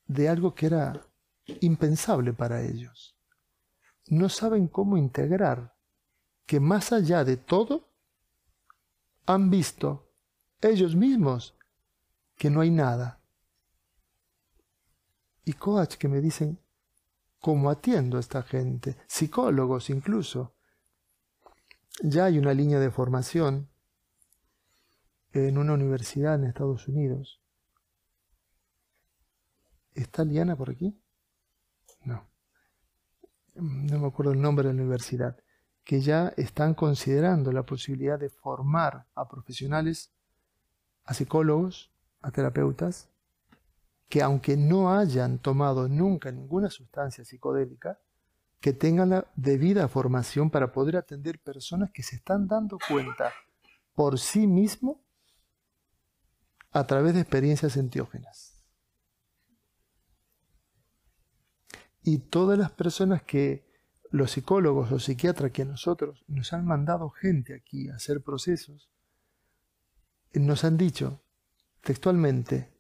de 0.07 0.29
algo 0.29 0.55
que 0.55 0.67
era 0.67 1.07
impensable 1.61 2.33
para 2.33 2.63
ellos. 2.63 3.17
No 4.09 4.29
saben 4.29 4.69
cómo 4.69 4.97
integrar 4.97 5.77
que 6.47 6.61
más 6.61 6.93
allá 6.93 7.25
de 7.25 7.37
todo 7.37 7.89
han 9.27 9.51
visto 9.51 10.10
ellos 10.69 10.95
mismos 10.95 11.57
que 12.37 12.51
no 12.51 12.61
hay 12.61 12.71
nada 12.71 13.21
y 15.45 15.55
coach 15.55 15.97
que 15.97 16.09
me 16.09 16.21
dicen 16.21 16.61
cómo 17.41 17.71
atiendo 17.71 18.19
a 18.19 18.21
esta 18.21 18.43
gente, 18.43 18.97
psicólogos 19.07 19.91
incluso. 19.91 20.55
Ya 22.03 22.27
hay 22.27 22.39
una 22.39 22.55
línea 22.55 22.79
de 22.79 22.91
formación 22.91 23.69
en 25.33 25.59
una 25.59 25.75
universidad 25.75 26.35
en 26.35 26.45
Estados 26.45 26.87
Unidos. 26.89 27.41
¿Está 29.95 30.25
Liana 30.25 30.57
por 30.57 30.71
aquí? 30.71 30.99
No. 32.05 32.29
No 33.55 33.99
me 33.99 34.07
acuerdo 34.07 34.33
el 34.33 34.41
nombre 34.41 34.69
de 34.69 34.75
la 34.75 34.83
universidad. 34.83 35.37
Que 35.85 36.01
ya 36.01 36.29
están 36.37 36.75
considerando 36.75 37.53
la 37.53 37.65
posibilidad 37.65 38.19
de 38.19 38.31
formar 38.31 39.07
a 39.15 39.29
profesionales, 39.29 40.13
a 41.05 41.15
psicólogos, 41.15 41.91
a 42.23 42.31
terapeutas, 42.31 43.09
que 44.09 44.23
aunque 44.23 44.57
no 44.57 44.93
hayan 44.93 45.39
tomado 45.39 45.89
nunca 45.89 46.33
ninguna 46.33 46.69
sustancia 46.69 47.25
psicodélica, 47.25 48.01
que 48.61 48.73
tengan 48.73 49.11
la 49.11 49.27
debida 49.37 49.89
formación 49.89 50.51
para 50.51 50.73
poder 50.73 50.97
atender 50.97 51.39
personas 51.39 51.91
que 51.91 52.03
se 52.03 52.17
están 52.17 52.47
dando 52.47 52.79
cuenta 52.89 53.33
por 53.95 54.19
sí 54.19 54.47
mismo 54.47 55.01
a 56.73 56.87
través 56.87 57.15
de 57.15 57.21
experiencias 57.21 57.77
enteógenas. 57.77 58.55
Y 62.03 62.19
todas 62.19 62.59
las 62.59 62.71
personas 62.71 63.23
que 63.23 63.69
los 64.11 64.33
psicólogos 64.33 64.91
o 64.91 64.99
psiquiatras 64.99 65.53
que 65.53 65.65
nosotros 65.65 66.25
nos 66.27 66.53
han 66.53 66.65
mandado 66.67 67.11
gente 67.11 67.55
aquí 67.55 67.89
a 67.89 67.97
hacer 67.97 68.23
procesos, 68.23 68.90
nos 70.35 70.65
han 70.65 70.77
dicho 70.77 71.21
textualmente, 71.83 72.73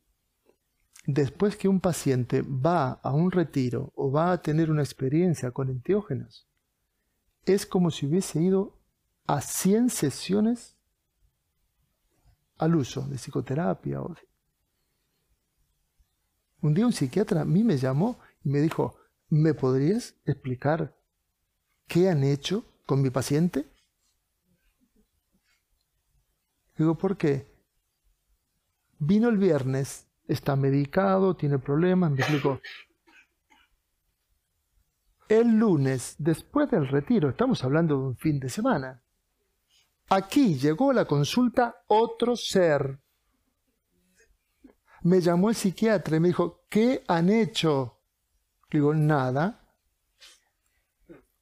después 1.07 1.57
que 1.57 1.68
un 1.68 1.80
paciente 1.80 2.42
va 2.42 2.92
a 2.92 3.12
un 3.12 3.30
retiro 3.30 3.92
o 3.96 4.12
va 4.12 4.32
a 4.32 4.42
tener 4.42 4.70
una 4.70 4.82
experiencia 4.82 5.51
con 5.51 5.68
enteógenos, 5.68 6.46
es 7.44 7.66
como 7.66 7.90
si 7.90 8.07
hubiese 8.07 8.40
ido 8.40 8.78
a 9.26 9.40
100 9.40 9.90
sesiones 9.90 10.76
al 12.59 12.76
uso 12.76 13.03
de 13.03 13.16
psicoterapia. 13.16 14.01
Un 16.61 16.74
día 16.74 16.86
un 16.86 16.92
psiquiatra 16.92 17.40
a 17.40 17.44
mí 17.44 17.64
me 17.64 17.78
llamó 17.78 18.18
y 18.44 18.51
me 18.51 18.61
dijo, 18.61 18.96
¿me 19.28 19.55
podrías 19.55 20.14
explicar 20.26 20.94
qué 21.86 22.11
han 22.11 22.22
hecho 22.22 22.64
con 22.86 23.01
mi 23.01 23.11
paciente? 23.11 23.66
Digo, 26.81 26.97
¿por 26.97 27.18
qué? 27.18 27.47
Vino 28.99 29.28
el 29.28 29.37
viernes 29.37 30.09
está 30.26 30.57
medicado, 30.57 31.37
tiene 31.37 31.59
problemas, 31.59 32.11
me 32.11 32.20
explico. 32.20 32.59
El 35.28 35.59
lunes, 35.59 36.14
después 36.16 36.70
del 36.70 36.89
retiro, 36.89 37.28
estamos 37.28 37.62
hablando 37.64 37.99
de 37.99 38.05
un 38.07 38.16
fin 38.16 38.41
de 38.41 38.49
semana, 38.49 39.03
aquí 40.09 40.55
llegó 40.55 40.91
a 40.91 40.95
la 40.95 41.05
consulta 41.05 41.83
otro 41.87 42.35
ser. 42.35 42.99
Me 45.03 45.20
llamó 45.20 45.51
el 45.51 45.57
psiquiatra 45.57 46.16
y 46.16 46.20
me 46.20 46.28
dijo, 46.28 46.64
¿qué 46.70 47.05
han 47.09 47.28
hecho? 47.28 48.01
Digo, 48.70 48.95
nada. 48.95 49.68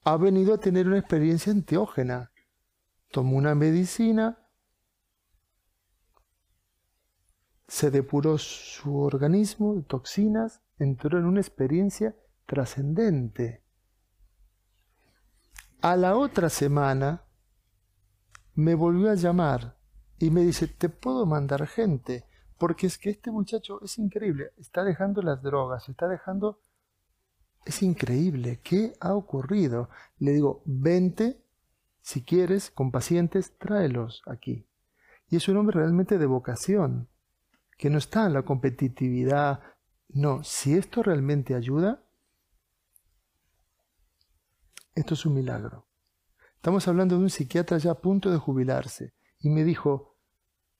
Ha 0.03 0.16
venido 0.16 0.55
a 0.55 0.59
tener 0.59 0.89
una 0.89 0.99
experiencia 0.99 1.53
enteógena. 1.53 2.32
Tomó 3.12 3.36
una 3.36 3.55
medicina, 3.55 4.36
se 7.68 7.90
depuró 7.90 8.38
su 8.38 8.98
organismo 8.98 9.74
de 9.74 9.82
toxinas, 9.82 10.62
entró 10.78 11.18
en 11.18 11.26
una 11.26 11.40
experiencia 11.40 12.16
trascendente. 12.46 13.62
A 15.82 15.94
la 15.96 16.16
otra 16.16 16.48
semana 16.48 17.24
me 18.54 18.74
volvió 18.74 19.10
a 19.10 19.14
llamar 19.14 19.76
y 20.18 20.30
me 20.30 20.40
dice, 20.40 20.66
te 20.66 20.88
puedo 20.88 21.26
mandar 21.26 21.66
gente, 21.66 22.24
porque 22.56 22.86
es 22.86 22.96
que 22.96 23.10
este 23.10 23.30
muchacho 23.30 23.80
es 23.84 23.98
increíble, 23.98 24.50
está 24.56 24.82
dejando 24.82 25.22
las 25.22 25.42
drogas, 25.42 25.88
está 25.88 26.08
dejando... 26.08 26.60
Es 27.66 27.82
increíble, 27.82 28.60
¿qué 28.64 28.94
ha 28.98 29.14
ocurrido? 29.14 29.90
Le 30.18 30.32
digo, 30.32 30.62
vente, 30.64 31.44
si 32.00 32.24
quieres, 32.24 32.70
con 32.70 32.90
pacientes, 32.90 33.58
tráelos 33.58 34.22
aquí. 34.26 34.66
Y 35.28 35.36
es 35.36 35.48
un 35.48 35.58
hombre 35.58 35.78
realmente 35.78 36.16
de 36.16 36.26
vocación 36.26 37.08
que 37.78 37.88
no 37.88 37.96
está 37.96 38.26
en 38.26 38.34
la 38.34 38.42
competitividad. 38.42 39.60
No, 40.08 40.42
si 40.44 40.74
esto 40.74 41.02
realmente 41.02 41.54
ayuda, 41.54 42.04
esto 44.94 45.14
es 45.14 45.24
un 45.24 45.34
milagro. 45.34 45.86
Estamos 46.56 46.88
hablando 46.88 47.16
de 47.16 47.22
un 47.22 47.30
psiquiatra 47.30 47.78
ya 47.78 47.92
a 47.92 48.00
punto 48.00 48.30
de 48.30 48.36
jubilarse 48.36 49.14
y 49.38 49.48
me 49.48 49.62
dijo, 49.62 50.18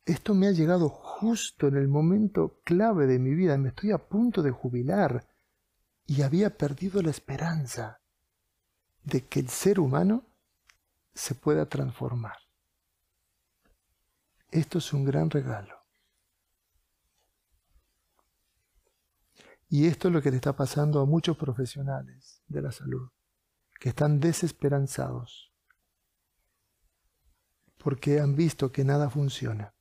esto 0.05 0.35
me 0.35 0.49
ha 0.49 0.53
llegado 0.53 0.89
justo 0.89 1.69
en 1.69 1.77
el 1.77 1.87
momento 1.87 2.61
clave 2.65 3.07
de 3.07 3.21
mi 3.21 3.35
vida, 3.35 3.57
me 3.59 3.69
estoy 3.69 3.93
a 3.93 3.99
punto 3.99 4.43
de 4.43 4.51
jubilar 4.51 5.29
y 6.05 6.23
había 6.23 6.57
perdido 6.57 7.01
la 7.01 7.11
esperanza 7.11 8.01
de 9.05 9.25
que 9.27 9.41
el 9.41 9.49
ser 9.49 9.79
humano 9.79 10.27
se 11.15 11.35
pueda 11.35 11.69
transformar. 11.69 12.37
Esto 14.51 14.79
es 14.79 14.93
un 14.93 15.05
gran 15.05 15.31
regalo. 15.31 15.78
Y 19.69 19.87
esto 19.87 20.09
es 20.09 20.15
lo 20.15 20.23
que 20.23 20.31
le 20.31 20.37
está 20.37 20.55
pasando 20.57 21.01
a 21.01 21.07
muchos 21.07 21.37
profesionales 21.37 22.43
de 22.47 22.63
la 22.63 22.73
salud, 22.73 23.11
que 23.79 23.91
están 23.91 24.21
desesperanzados 24.21 25.49
porque 27.79 28.21
han 28.21 28.35
visto 28.35 28.71
que 28.71 28.85
nada 28.85 29.09
funciona. 29.09 29.75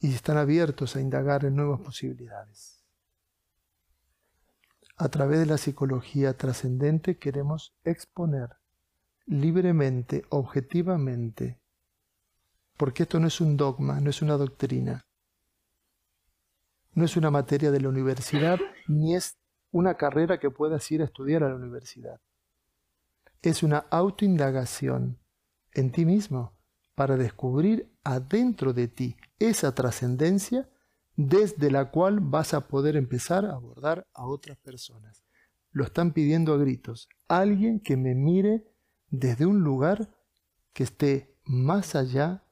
Y 0.00 0.14
están 0.14 0.36
abiertos 0.36 0.96
a 0.96 1.00
indagar 1.00 1.44
en 1.44 1.56
nuevas 1.56 1.80
posibilidades. 1.80 2.84
A 4.96 5.08
través 5.08 5.38
de 5.38 5.46
la 5.46 5.56
psicología 5.56 6.36
trascendente 6.36 7.18
queremos 7.18 7.74
exponer 7.84 8.56
libremente, 9.26 10.24
objetivamente, 10.30 11.60
porque 12.80 13.02
esto 13.02 13.20
no 13.20 13.26
es 13.26 13.42
un 13.42 13.58
dogma, 13.58 14.00
no 14.00 14.08
es 14.08 14.22
una 14.22 14.38
doctrina, 14.38 15.04
no 16.94 17.04
es 17.04 17.14
una 17.14 17.30
materia 17.30 17.70
de 17.70 17.78
la 17.78 17.90
universidad, 17.90 18.58
ni 18.88 19.14
es 19.14 19.36
una 19.70 19.98
carrera 19.98 20.40
que 20.40 20.50
puedas 20.50 20.90
ir 20.90 21.02
a 21.02 21.04
estudiar 21.04 21.44
a 21.44 21.50
la 21.50 21.56
universidad. 21.56 22.22
Es 23.42 23.62
una 23.62 23.84
autoindagación 23.90 25.18
en 25.74 25.92
ti 25.92 26.06
mismo 26.06 26.54
para 26.94 27.18
descubrir 27.18 27.92
adentro 28.02 28.72
de 28.72 28.88
ti 28.88 29.14
esa 29.38 29.74
trascendencia 29.74 30.66
desde 31.16 31.70
la 31.70 31.90
cual 31.90 32.20
vas 32.20 32.54
a 32.54 32.66
poder 32.66 32.96
empezar 32.96 33.44
a 33.44 33.56
abordar 33.56 34.06
a 34.14 34.24
otras 34.24 34.56
personas. 34.56 35.22
Lo 35.70 35.84
están 35.84 36.14
pidiendo 36.14 36.54
a 36.54 36.56
gritos. 36.56 37.10
Alguien 37.28 37.78
que 37.78 37.98
me 37.98 38.14
mire 38.14 38.64
desde 39.10 39.44
un 39.44 39.60
lugar 39.60 40.08
que 40.72 40.84
esté 40.84 41.36
más 41.44 41.94
allá 41.94 42.42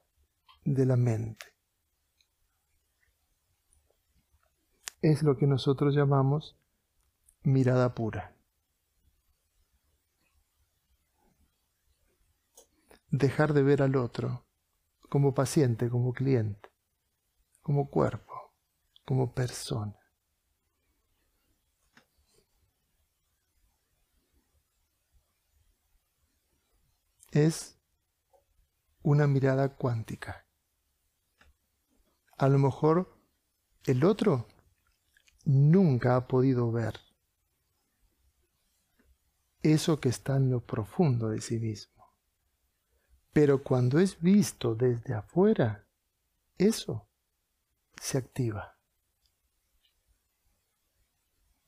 de 0.63 0.85
la 0.85 0.95
mente. 0.95 1.45
Es 5.01 5.23
lo 5.23 5.37
que 5.37 5.47
nosotros 5.47 5.95
llamamos 5.95 6.57
mirada 7.43 7.95
pura. 7.95 8.35
Dejar 13.09 13.53
de 13.53 13.63
ver 13.63 13.81
al 13.81 13.95
otro 13.95 14.45
como 15.09 15.33
paciente, 15.33 15.89
como 15.89 16.13
cliente, 16.13 16.69
como 17.61 17.89
cuerpo, 17.89 18.53
como 19.05 19.33
persona. 19.33 19.95
Es 27.31 27.79
una 29.03 29.27
mirada 29.27 29.75
cuántica. 29.75 30.48
A 32.39 32.47
lo 32.47 32.57
mejor 32.57 33.13
el 33.83 34.05
otro 34.05 34.47
nunca 35.43 36.15
ha 36.15 36.25
podido 36.25 36.71
ver 36.71 36.97
eso 39.61 39.99
que 39.99 40.07
está 40.07 40.37
en 40.37 40.49
lo 40.49 40.65
profundo 40.65 41.29
de 41.29 41.41
sí 41.41 41.59
mismo. 41.59 42.15
Pero 43.33 43.61
cuando 43.61 43.99
es 43.99 44.21
visto 44.21 44.73
desde 44.73 45.13
afuera, 45.13 45.85
eso 46.57 47.09
se 48.01 48.17
activa 48.17 48.77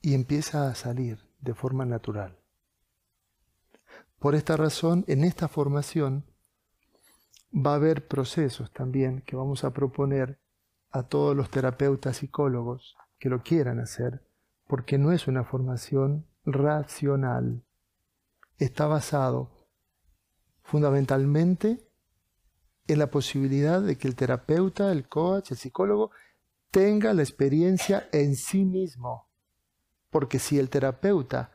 y 0.02 0.14
empieza 0.14 0.70
a 0.70 0.76
salir 0.76 1.20
de 1.42 1.54
forma 1.54 1.86
natural. 1.86 2.40
Por 4.20 4.36
esta 4.36 4.56
razón, 4.56 5.04
en 5.10 5.26
esta 5.26 5.50
formación 5.50 6.26
va 7.54 7.74
a 7.74 7.76
haber 7.76 8.08
procesos 8.08 8.72
también 8.72 9.22
que 9.24 9.36
vamos 9.36 9.66
a 9.66 9.74
proponer 9.74 10.41
a 10.92 11.04
todos 11.04 11.36
los 11.36 11.50
terapeutas 11.50 12.18
psicólogos 12.18 12.96
que 13.18 13.30
lo 13.30 13.44
quieran 13.44 13.80
hacer, 13.80 14.26
porque 14.68 14.98
no 14.98 15.12
es 15.12 15.28
una 15.28 15.44
formación 15.44 16.26
racional. 16.46 17.64
Está 18.58 18.88
basado 18.88 19.68
fundamentalmente 20.64 21.88
en 22.88 23.00
la 23.00 23.10
posibilidad 23.10 23.82
de 23.82 23.98
que 23.98 24.08
el 24.08 24.16
terapeuta, 24.16 24.92
el 24.92 25.08
coach, 25.08 25.52
el 25.52 25.58
psicólogo 25.58 26.12
tenga 26.72 27.14
la 27.14 27.22
experiencia 27.22 28.08
en 28.12 28.36
sí 28.36 28.66
mismo. 28.66 29.30
Porque 30.10 30.40
si 30.40 30.60
el 30.60 30.70
terapeuta 30.70 31.52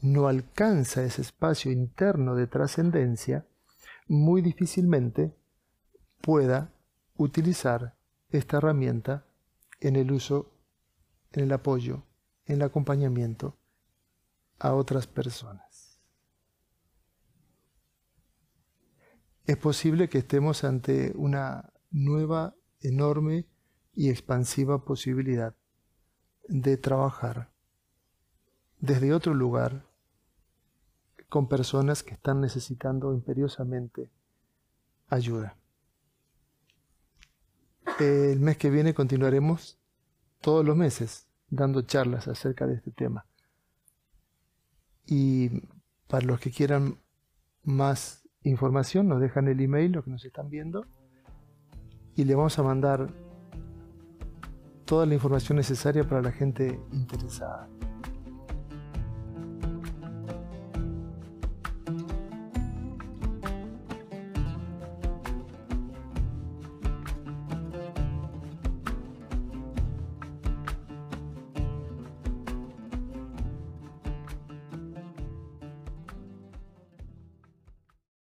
no 0.00 0.28
alcanza 0.28 1.02
ese 1.02 1.22
espacio 1.22 1.72
interno 1.72 2.34
de 2.34 2.46
trascendencia, 2.46 3.46
muy 4.06 4.42
difícilmente 4.42 5.34
pueda 6.20 6.72
utilizar 7.16 7.96
esta 8.32 8.58
herramienta 8.58 9.26
en 9.80 9.96
el 9.96 10.10
uso, 10.10 10.52
en 11.32 11.44
el 11.44 11.52
apoyo, 11.52 12.02
en 12.46 12.56
el 12.56 12.62
acompañamiento 12.62 13.56
a 14.58 14.74
otras 14.74 15.06
personas. 15.06 15.98
Es 19.44 19.56
posible 19.56 20.08
que 20.08 20.18
estemos 20.18 20.64
ante 20.64 21.12
una 21.16 21.72
nueva, 21.90 22.54
enorme 22.80 23.46
y 23.92 24.08
expansiva 24.08 24.84
posibilidad 24.84 25.54
de 26.48 26.76
trabajar 26.76 27.52
desde 28.78 29.12
otro 29.12 29.34
lugar 29.34 29.86
con 31.28 31.48
personas 31.48 32.02
que 32.02 32.14
están 32.14 32.40
necesitando 32.40 33.12
imperiosamente 33.14 34.10
ayuda. 35.08 35.56
El 37.98 38.40
mes 38.40 38.56
que 38.56 38.70
viene 38.70 38.94
continuaremos 38.94 39.78
todos 40.40 40.64
los 40.64 40.76
meses 40.76 41.28
dando 41.48 41.82
charlas 41.82 42.28
acerca 42.28 42.66
de 42.66 42.74
este 42.74 42.90
tema. 42.90 43.26
Y 45.06 45.50
para 46.08 46.24
los 46.24 46.40
que 46.40 46.50
quieran 46.50 46.98
más 47.62 48.26
información, 48.42 49.08
nos 49.08 49.20
dejan 49.20 49.48
el 49.48 49.60
email, 49.60 49.92
los 49.92 50.04
que 50.04 50.10
nos 50.10 50.24
están 50.24 50.48
viendo, 50.48 50.86
y 52.16 52.24
le 52.24 52.34
vamos 52.34 52.58
a 52.58 52.62
mandar 52.62 53.12
toda 54.84 55.06
la 55.06 55.14
información 55.14 55.56
necesaria 55.56 56.04
para 56.04 56.22
la 56.22 56.32
gente 56.32 56.80
interesada. 56.92 57.68